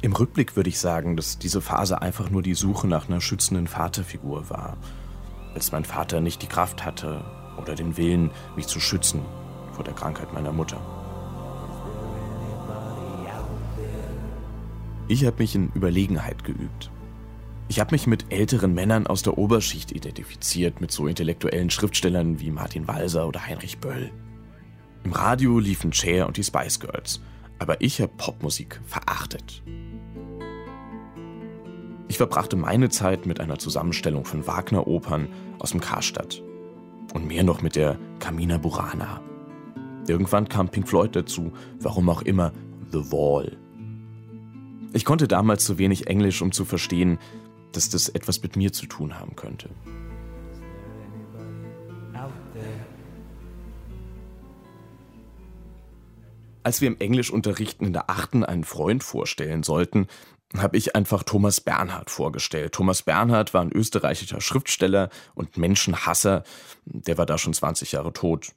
[0.00, 3.66] Im Rückblick würde ich sagen, dass diese Phase einfach nur die Suche nach einer schützenden
[3.66, 4.76] Vaterfigur war,
[5.54, 7.24] als mein Vater nicht die Kraft hatte
[7.60, 9.22] oder den Willen, mich zu schützen
[9.72, 10.80] vor der Krankheit meiner Mutter.
[15.08, 16.90] Ich habe mich in Überlegenheit geübt.
[17.68, 22.50] Ich habe mich mit älteren Männern aus der Oberschicht identifiziert, mit so intellektuellen Schriftstellern wie
[22.50, 24.10] Martin Walser oder Heinrich Böll.
[25.04, 27.20] Im Radio liefen Cher und die Spice Girls,
[27.58, 29.62] aber ich habe Popmusik verachtet.
[32.08, 35.28] Ich verbrachte meine Zeit mit einer Zusammenstellung von Wagner-Opern
[35.58, 36.42] aus dem Karstadt
[37.12, 39.20] und mehr noch mit der Camina Burana.
[40.08, 42.52] Irgendwann kam Pink Floyd dazu, warum auch immer
[42.90, 43.58] The Wall.
[44.94, 47.18] Ich konnte damals zu wenig Englisch, um zu verstehen,
[47.72, 49.68] dass das etwas mit mir zu tun haben könnte.
[56.62, 60.06] Als wir im Englischunterrichten in der achten einen Freund vorstellen sollten,
[60.56, 62.72] habe ich einfach Thomas Bernhard vorgestellt.
[62.72, 66.42] Thomas Bernhard war ein österreichischer Schriftsteller und Menschenhasser.
[66.84, 68.52] Der war da schon 20 Jahre tot.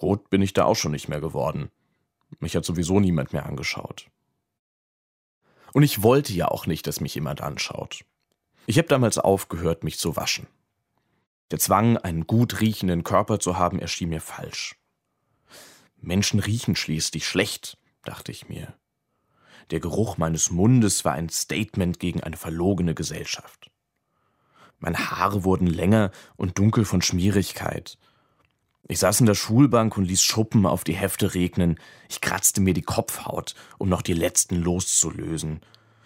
[0.00, 1.70] Rot bin ich da auch schon nicht mehr geworden.
[2.38, 4.08] Mich hat sowieso niemand mehr angeschaut.
[5.72, 8.04] Und ich wollte ja auch nicht, dass mich jemand anschaut.
[8.66, 10.46] Ich habe damals aufgehört, mich zu waschen.
[11.50, 14.76] Der Zwang, einen gut riechenden Körper zu haben, erschien mir falsch.
[16.00, 18.74] Menschen riechen schließlich schlecht, dachte ich mir.
[19.70, 23.70] Der Geruch meines Mundes war ein Statement gegen eine verlogene Gesellschaft.
[24.78, 27.98] Meine Haare wurden länger und dunkel von Schmierigkeit.
[28.86, 31.78] Ich saß in der Schulbank und ließ Schuppen auf die Hefte regnen.
[32.10, 35.60] Ich kratzte mir die Kopfhaut, um noch die letzten loszulösen.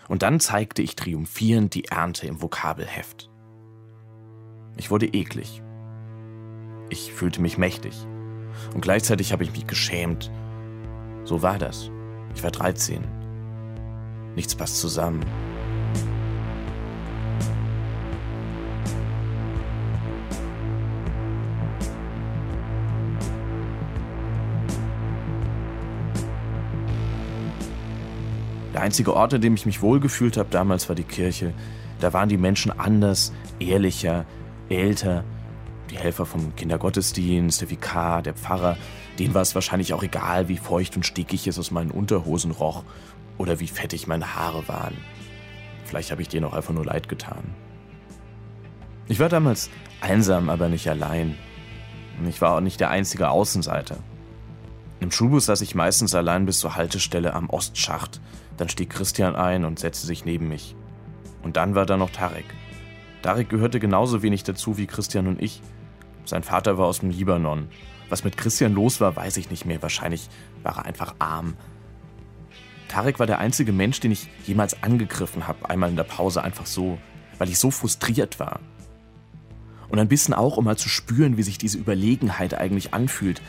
[0.07, 3.29] Und dann zeigte ich triumphierend die Ernte im Vokabelheft.
[4.77, 5.61] Ich wurde eklig.
[6.89, 7.95] Ich fühlte mich mächtig.
[8.75, 10.31] Und gleichzeitig habe ich mich geschämt.
[11.25, 11.91] So war das.
[12.35, 13.18] Ich war 13.
[14.39, 15.25] Nichts passt zusammen.
[28.73, 31.53] Der einzige Ort, an dem ich mich wohlgefühlt habe damals, war die Kirche.
[31.99, 34.25] Da waren die Menschen anders, ehrlicher,
[34.69, 35.25] älter.
[35.91, 38.77] Die Helfer vom Kindergottesdienst, der Vikar, der Pfarrer,
[39.19, 42.85] denen war es wahrscheinlich auch egal, wie feucht und stickig es aus meinen Unterhosen roch
[43.39, 44.97] oder wie fettig meine Haare waren.
[45.85, 47.55] Vielleicht habe ich denen auch einfach nur leid getan.
[49.07, 49.71] Ich war damals
[50.01, 51.37] einsam, aber nicht allein.
[52.19, 53.97] Und ich war auch nicht der einzige Außenseiter.
[55.01, 58.21] Im Schulbus saß ich meistens allein bis zur Haltestelle am Ostschacht.
[58.57, 60.75] Dann stieg Christian ein und setzte sich neben mich.
[61.43, 62.45] Und dann war da noch Tarek.
[63.23, 65.63] Tarek gehörte genauso wenig dazu wie Christian und ich.
[66.25, 67.69] Sein Vater war aus dem Libanon.
[68.09, 69.81] Was mit Christian los war, weiß ich nicht mehr.
[69.83, 70.29] Wahrscheinlich
[70.63, 71.55] war er einfach arm.
[72.89, 76.67] Tarek war der einzige Mensch, den ich jemals angegriffen habe, einmal in der Pause einfach
[76.67, 76.99] so,
[77.39, 78.61] weil ich so frustriert war.
[79.89, 83.41] Und ein bisschen auch, um mal zu spüren, wie sich diese Überlegenheit eigentlich anfühlt,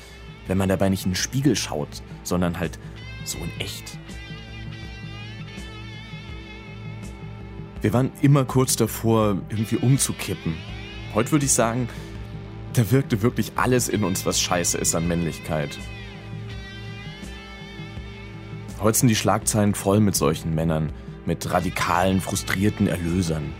[0.47, 2.79] wenn man dabei nicht in den Spiegel schaut, sondern halt
[3.25, 3.97] so in echt.
[7.81, 10.55] Wir waren immer kurz davor, irgendwie umzukippen.
[11.13, 11.87] Heute würde ich sagen,
[12.73, 15.77] da wirkte wirklich alles in uns, was scheiße ist an Männlichkeit.
[18.81, 20.93] Heute sind die Schlagzeilen voll mit solchen Männern,
[21.25, 23.53] mit radikalen, frustrierten Erlösern.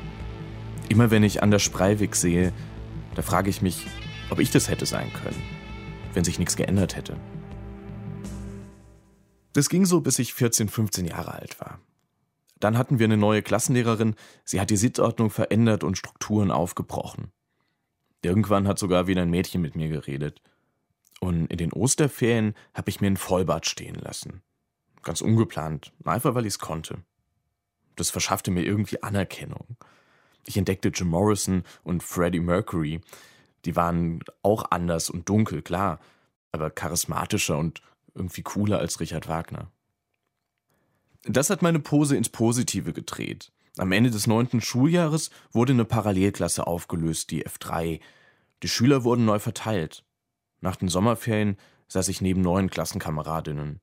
[0.88, 2.54] Immer wenn ich Anders Breivik sehe,
[3.16, 3.86] da frage ich mich,
[4.30, 5.42] ob ich das hätte sein können,
[6.14, 7.18] wenn sich nichts geändert hätte.
[9.52, 11.82] Das ging so, bis ich 14, 15 Jahre alt war.
[12.62, 14.16] Dann hatten wir eine neue Klassenlehrerin,
[14.46, 17.34] sie hat die Sitzordnung verändert und Strukturen aufgebrochen.
[18.24, 20.42] Irgendwann hat sogar wieder ein Mädchen mit mir geredet.
[21.20, 24.44] Und in den Osterferien habe ich mir ein Vollbart stehen lassen.
[25.10, 27.00] Ganz ungeplant, einfach weil ich es konnte.
[27.96, 29.76] Das verschaffte mir irgendwie Anerkennung.
[30.46, 33.02] Ich entdeckte Jim Morrison und Freddie Mercury.
[33.66, 36.00] Die waren auch anders und dunkel, klar,
[36.52, 37.82] aber charismatischer und
[38.14, 39.72] irgendwie cooler als Richard Wagner.
[41.24, 43.52] Das hat meine Pose ins Positive gedreht.
[43.80, 48.00] Am Ende des neunten Schuljahres wurde eine Parallelklasse aufgelöst, die F3.
[48.62, 50.04] Die Schüler wurden neu verteilt.
[50.62, 51.58] Nach den Sommerferien
[51.88, 53.82] saß ich neben neuen Klassenkameradinnen.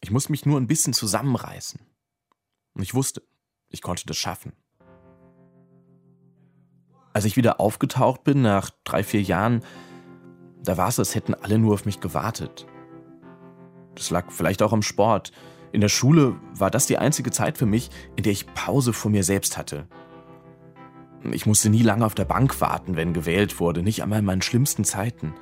[0.00, 1.80] Ich musste mich nur ein bisschen zusammenreißen.
[2.74, 3.22] Und ich wusste,
[3.68, 4.52] ich konnte das schaffen.
[7.12, 9.62] Als ich wieder aufgetaucht bin, nach drei, vier Jahren,
[10.62, 12.66] da war es, als hätten alle nur auf mich gewartet.
[13.94, 15.32] Das lag vielleicht auch am Sport.
[15.72, 19.10] In der Schule war das die einzige Zeit für mich, in der ich Pause vor
[19.10, 19.88] mir selbst hatte.
[21.32, 24.42] Ich musste nie lange auf der Bank warten, wenn gewählt wurde, nicht einmal in meinen
[24.42, 25.34] schlimmsten Zeiten.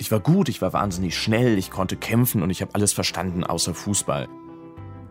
[0.00, 3.42] Ich war gut, ich war wahnsinnig schnell, ich konnte kämpfen und ich habe alles verstanden
[3.42, 4.28] außer Fußball.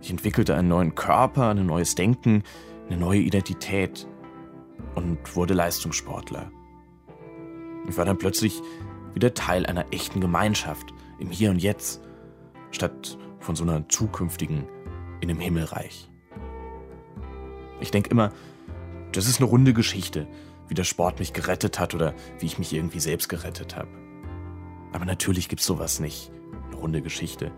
[0.02, 2.44] Ich entwickelte einen neuen Körper, ein neues Denken,
[2.88, 4.08] eine neue Identität
[4.96, 6.52] und wurde Leistungssportler.
[7.90, 8.62] Ich war dann plötzlich
[9.14, 12.02] wieder Teil einer echten Gemeinschaft im Hier und Jetzt,
[12.72, 14.68] statt von so einer zukünftigen
[15.20, 16.10] in dem Himmelreich.
[17.82, 18.32] Ich denke immer,
[19.12, 20.28] das ist eine runde Geschichte,
[20.70, 24.07] wie der Sport mich gerettet hat oder wie ich mich irgendwie selbst gerettet habe.
[24.92, 26.32] Aber natürlich gibt's sowas nicht,
[26.68, 27.52] eine runde Geschichte.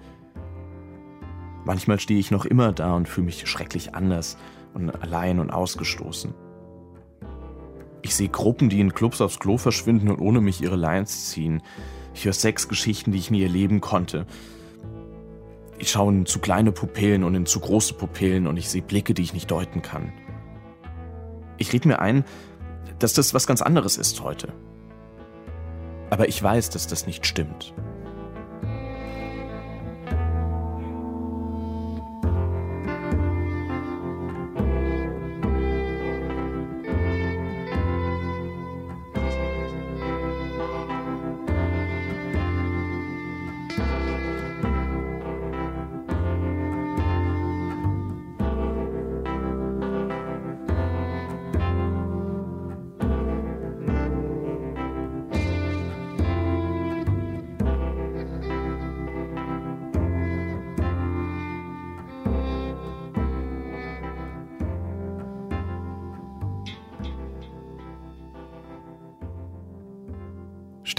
[1.66, 4.38] Manchmal stehe ich noch immer da und fühle mich schrecklich anders
[4.74, 6.34] und allein und ausgestoßen.
[8.02, 11.62] Ich sehe Gruppen, die in Clubs aufs Klo verschwinden und ohne mich ihre Lines ziehen.
[12.14, 14.26] Ich höre Sexgeschichten, die ich nie erleben konnte.
[15.78, 19.14] Ich schaue in zu kleine Pupillen und in zu große Pupillen und ich sehe Blicke,
[19.14, 20.12] die ich nicht deuten kann.
[21.58, 22.26] Ich rede mir ein,
[23.00, 24.54] dass das was ganz anderes ist heute.
[26.10, 27.74] Aber ich weiß, dass das nicht stimmt.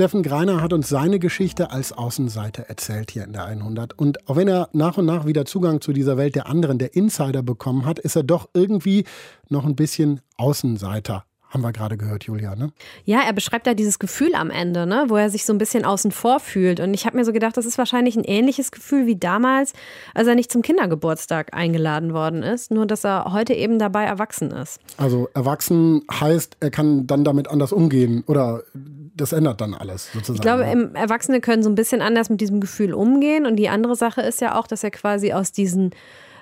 [0.00, 3.98] Steffen Greiner hat uns seine Geschichte als Außenseiter erzählt hier in der 100.
[3.98, 6.96] Und auch wenn er nach und nach wieder Zugang zu dieser Welt der anderen, der
[6.96, 9.04] Insider bekommen hat, ist er doch irgendwie
[9.50, 12.70] noch ein bisschen Außenseiter haben wir gerade gehört, Julia, ne?
[13.04, 15.06] Ja, er beschreibt da dieses Gefühl am Ende, ne?
[15.08, 16.78] wo er sich so ein bisschen außen vor fühlt.
[16.78, 19.72] Und ich habe mir so gedacht, das ist wahrscheinlich ein ähnliches Gefühl wie damals,
[20.14, 24.52] als er nicht zum Kindergeburtstag eingeladen worden ist, nur dass er heute eben dabei erwachsen
[24.52, 24.78] ist.
[24.96, 28.62] Also erwachsen heißt, er kann dann damit anders umgehen oder
[29.20, 30.36] das ändert dann alles sozusagen.
[30.36, 30.90] Ich glaube, ne?
[30.94, 33.46] Erwachsene können so ein bisschen anders mit diesem Gefühl umgehen.
[33.46, 35.90] Und die andere Sache ist ja auch, dass er quasi aus diesen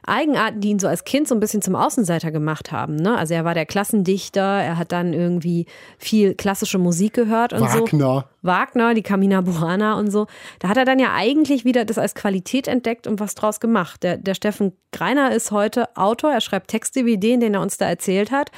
[0.09, 2.97] Eigenarten, die ihn so als Kind so ein bisschen zum Außenseiter gemacht haben.
[2.97, 3.17] Ne?
[3.17, 5.67] Also er war der Klassendichter, er hat dann irgendwie
[5.99, 7.77] viel klassische Musik gehört und Wagner.
[7.77, 7.85] so.
[7.85, 8.25] Wagner.
[8.43, 10.27] Wagner, die Camina Burana und so.
[10.61, 14.03] Da hat er dann ja eigentlich wieder das als Qualität entdeckt und was draus gemacht.
[14.03, 17.77] Der, der Steffen Greiner ist heute Autor, er schreibt Texte wie den, den er uns
[17.77, 18.51] da erzählt hat.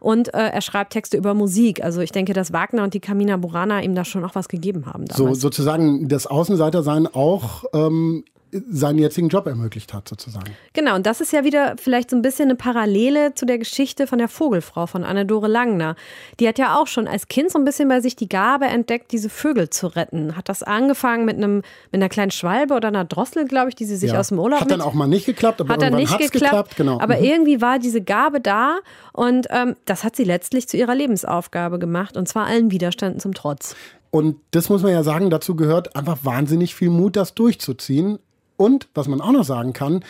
[0.00, 1.82] Und äh, er schreibt Texte über Musik.
[1.82, 4.86] Also ich denke, dass Wagner und die Camina Burana ihm da schon auch was gegeben
[4.86, 5.06] haben.
[5.06, 5.16] Damals.
[5.16, 10.52] So sozusagen das Außenseitersein auch ähm, seinen jetzigen Job ermöglicht hat, sozusagen.
[10.72, 14.06] Genau, und das ist ja wieder vielleicht so ein bisschen eine Parallele zu der Geschichte
[14.06, 15.96] von der Vogelfrau von Anne-Dore Langner.
[16.40, 19.12] Die hat ja auch schon als Kind so ein bisschen bei sich die Gabe entdeckt,
[19.12, 20.36] diese Vögel zu retten.
[20.36, 23.84] Hat das angefangen mit, einem, mit einer kleinen Schwalbe oder einer Drossel, glaube ich, die
[23.84, 24.20] sie sich ja.
[24.20, 26.76] aus dem Urlaub Hat dann auch mal nicht geklappt, aber hat dann nicht geklappt, geklappt.
[26.76, 27.00] Genau.
[27.00, 27.24] Aber mhm.
[27.24, 28.78] irgendwie war diese Gabe da
[29.12, 33.34] und ähm, das hat sie letztlich zu ihrer Lebensaufgabe gemacht und zwar allen Widerständen zum
[33.34, 33.74] Trotz.
[34.10, 38.18] Und das muss man ja sagen, dazu gehört einfach wahnsinnig viel Mut, das durchzuziehen.
[38.58, 40.04] Und was man auch noch sagen kann,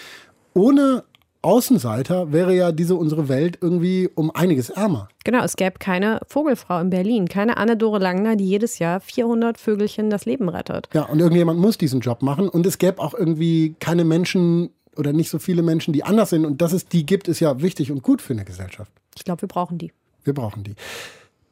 [0.54, 1.04] ohne
[1.42, 5.08] Außenseiter wäre ja diese unsere Welt irgendwie um einiges ärmer.
[5.22, 10.10] Genau, es gäbe keine Vogelfrau in Berlin, keine Anne-Dore Langner, die jedes Jahr 400 Vögelchen
[10.10, 10.88] das Leben rettet.
[10.92, 12.48] Ja, und irgendjemand muss diesen Job machen.
[12.48, 16.44] Und es gäbe auch irgendwie keine Menschen oder nicht so viele Menschen, die anders sind.
[16.44, 18.90] Und dass es die gibt, ist ja wichtig und gut für eine Gesellschaft.
[19.16, 19.92] Ich glaube, wir brauchen die.
[20.24, 20.74] Wir brauchen die.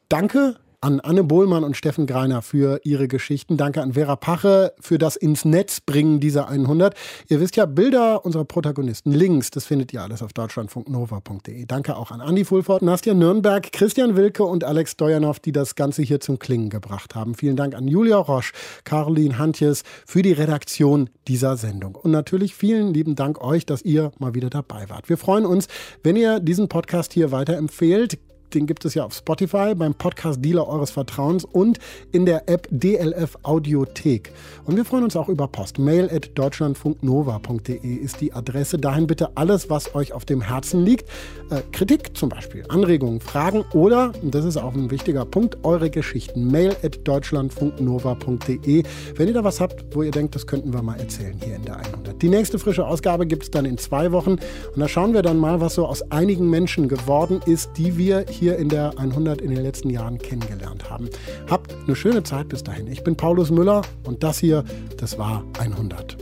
[0.09, 0.57] Danke
[0.87, 3.57] an Anne Bohlmann und Steffen Greiner für ihre Geschichten.
[3.57, 6.95] Danke an Vera Pache für das ins Netz bringen dieser 100.
[7.29, 11.67] Ihr wisst ja, Bilder unserer Protagonisten, Links, das findet ihr alles auf deutschlandfunknova.de.
[11.67, 16.03] Danke auch an Andi Fulford, Nastja Nürnberg, Christian Wilke und Alex Stojanov, die das Ganze
[16.03, 17.35] hier zum Klingen gebracht haben.
[17.35, 18.53] Vielen Dank an Julia Roche,
[18.85, 21.97] Caroline Hantjes für die Redaktion dieser Sendung.
[21.97, 25.09] Und natürlich vielen lieben Dank euch, dass ihr mal wieder dabei wart.
[25.09, 25.67] Wir freuen uns,
[26.05, 28.21] wenn ihr diesen Podcast hier weiterempfehlt.
[28.55, 31.79] Den gibt es ja auf Spotify, beim Podcast-Dealer eures Vertrauens und
[32.13, 34.33] in der App DLF Audiothek.
[34.65, 35.79] Und wir freuen uns auch über Post.
[35.79, 38.79] Mail at deutschlandfunknova.de ist die Adresse.
[38.79, 41.09] Dahin bitte alles, was euch auf dem Herzen liegt.
[41.51, 45.91] Äh, Kritik zum Beispiel, Anregungen, Fragen oder, und das ist auch ein wichtiger Punkt, eure
[45.91, 46.51] Geschichten.
[46.51, 48.83] Mail at deutschlandfunknova.de.
[49.17, 51.65] Wenn ihr da was habt, wo ihr denkt, das könnten wir mal erzählen hier in
[51.65, 52.21] der 100.
[52.23, 54.33] Die nächste frische Ausgabe gibt es dann in zwei Wochen.
[54.33, 58.25] Und da schauen wir dann mal, was so aus einigen Menschen geworden ist, die wir
[58.37, 61.09] hier in der 100 in den letzten Jahren kennengelernt haben.
[61.49, 62.87] Habt eine schöne Zeit bis dahin.
[62.87, 64.65] Ich bin Paulus Müller und das hier,
[64.99, 66.17] das war 100.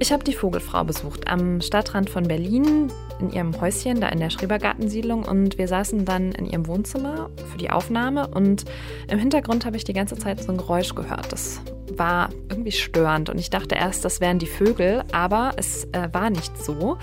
[0.00, 2.90] Ich habe die Vogelfrau besucht am Stadtrand von Berlin.
[3.24, 7.58] In ihrem Häuschen da in der Schrebergartensiedlung und wir saßen dann in ihrem Wohnzimmer für
[7.58, 8.64] die Aufnahme und
[9.08, 11.32] im Hintergrund habe ich die ganze Zeit so ein Geräusch gehört.
[11.32, 11.60] Das
[11.98, 16.30] war irgendwie störend und ich dachte erst, das wären die Vögel, aber es äh, war
[16.30, 16.98] nicht so.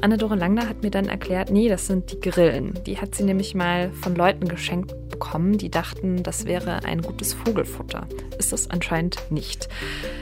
[0.00, 2.78] Anne-Dore Langner hat mir dann erklärt, nee, das sind die Grillen.
[2.86, 7.32] Die hat sie nämlich mal von Leuten geschenkt bekommen, die dachten, das wäre ein gutes
[7.32, 8.06] Vogelfutter.
[8.38, 9.68] Ist das anscheinend nicht.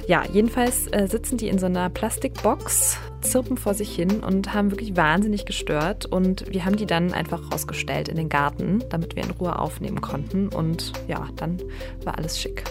[0.07, 4.70] Ja, jedenfalls äh, sitzen die in so einer Plastikbox, zirpen vor sich hin und haben
[4.70, 9.25] wirklich wahnsinnig gestört und wir haben die dann einfach rausgestellt in den Garten, damit wir
[9.25, 11.61] in Ruhe aufnehmen konnten und ja, dann
[12.05, 12.64] war alles schick.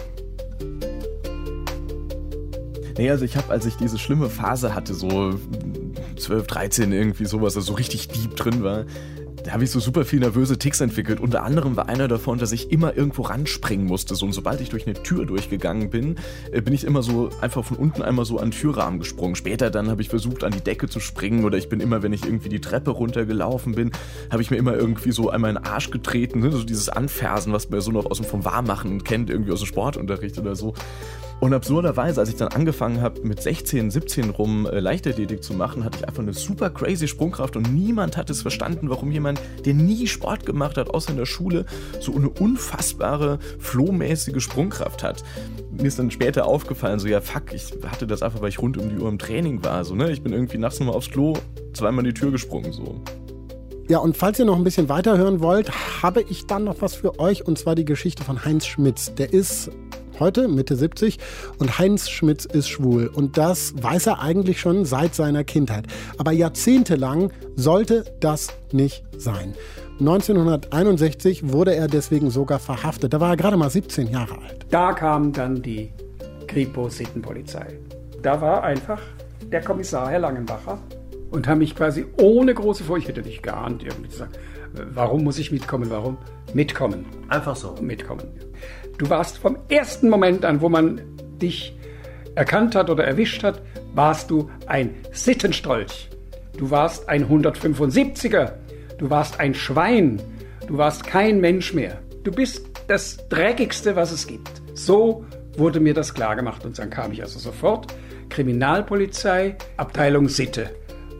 [2.96, 5.34] Nee, also ich habe, als ich diese schlimme Phase hatte, so
[6.16, 8.84] 12, 13 irgendwie sowas, also so richtig deep drin war,
[9.44, 11.20] da habe ich so super viel nervöse Ticks entwickelt.
[11.20, 14.14] Unter anderem war einer davon, dass ich immer irgendwo ranspringen musste.
[14.14, 16.16] So, und sobald ich durch eine Tür durchgegangen bin,
[16.50, 19.36] äh, bin ich immer so einfach von unten einmal so an den Türrahmen gesprungen.
[19.36, 22.14] Später dann habe ich versucht, an die Decke zu springen oder ich bin immer, wenn
[22.14, 23.92] ich irgendwie die Treppe runtergelaufen bin,
[24.30, 26.40] habe ich mir immer irgendwie so einmal in den Arsch getreten.
[26.40, 26.50] Ne?
[26.50, 29.66] So dieses Anfersen, was man so noch aus dem vom Warmmachen kennt, irgendwie aus dem
[29.66, 30.72] Sportunterricht oder so.
[31.40, 35.84] Und absurderweise, als ich dann angefangen habe, mit 16, 17 rum äh, Leichtathletik zu machen,
[35.84, 39.74] hatte ich einfach eine super crazy Sprungkraft und niemand hat es verstanden, warum jemand, der
[39.74, 41.66] nie Sport gemacht hat, außer in der Schule,
[42.00, 45.22] so eine unfassbare, flohmäßige Sprungkraft hat.
[45.70, 48.78] Mir ist dann später aufgefallen, so ja, fuck, ich hatte das einfach, weil ich rund
[48.78, 49.84] um die Uhr im Training war.
[49.84, 50.10] So, ne?
[50.12, 51.34] Ich bin irgendwie nachts nochmal aufs Klo,
[51.74, 52.72] zweimal in die Tür gesprungen.
[52.72, 53.02] So.
[53.86, 55.70] Ja, und falls ihr noch ein bisschen weiterhören wollt,
[56.02, 59.14] habe ich dann noch was für euch und zwar die Geschichte von Heinz Schmitz.
[59.14, 59.70] Der ist
[60.20, 61.18] heute Mitte 70
[61.58, 65.86] und Heinz Schmitz ist schwul und das weiß er eigentlich schon seit seiner Kindheit.
[66.18, 69.54] Aber jahrzehntelang sollte das nicht sein.
[70.00, 73.12] 1961 wurde er deswegen sogar verhaftet.
[73.12, 74.66] Da war er gerade mal 17 Jahre alt.
[74.70, 75.92] Da kam dann die
[76.48, 77.78] Kripo-Sittenpolizei.
[78.22, 79.00] Da war einfach
[79.52, 80.78] der Kommissar Herr Langenbacher
[81.30, 84.32] und haben mich quasi ohne große Furcht, ich hätte nicht geahnt, irgendwie zu sagen,
[84.92, 86.16] warum muss ich mitkommen, warum?
[86.52, 87.04] Mitkommen.
[87.28, 87.74] Einfach so.
[87.80, 88.28] Mitkommen.
[88.98, 91.00] Du warst vom ersten Moment an, wo man
[91.40, 91.76] dich
[92.34, 93.62] erkannt hat oder erwischt hat,
[93.94, 96.10] warst du ein Sittenstrolch.
[96.56, 98.52] Du warst ein 175er.
[98.98, 100.22] Du warst ein Schwein.
[100.66, 101.98] Du warst kein Mensch mehr.
[102.22, 104.62] Du bist das Dreckigste, was es gibt.
[104.74, 105.24] So
[105.56, 107.92] wurde mir das klargemacht und dann kam ich also sofort
[108.28, 110.70] Kriminalpolizei, Abteilung Sitte.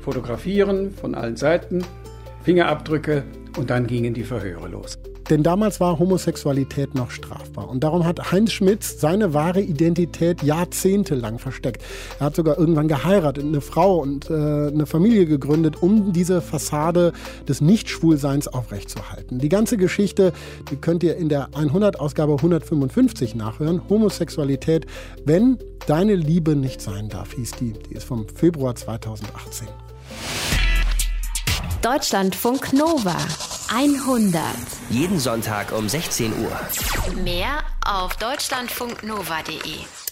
[0.01, 1.85] Fotografieren von allen Seiten,
[2.43, 3.25] Fingerabdrücke
[3.57, 4.99] und dann gingen die Verhöre los.
[5.31, 7.69] Denn damals war Homosexualität noch strafbar.
[7.69, 11.83] Und darum hat Heinz Schmitz seine wahre Identität jahrzehntelang versteckt.
[12.19, 17.13] Er hat sogar irgendwann geheiratet, eine Frau und äh, eine Familie gegründet, um diese Fassade
[17.49, 19.39] des Nichtschwulseins aufrechtzuerhalten.
[19.39, 20.33] Die ganze Geschichte,
[20.71, 23.83] die könnt ihr in der 100-Ausgabe 155 nachhören.
[23.89, 24.87] Homosexualität,
[25.25, 27.73] wenn deine Liebe nicht sein darf, hieß die.
[27.73, 29.69] Die ist vom Februar 2018.
[31.83, 33.17] Deutschlandfunk Nova
[33.69, 34.41] 100.
[34.91, 36.61] Jeden Sonntag um 16 Uhr.
[37.23, 40.04] Mehr auf deutschlandfunknova.de.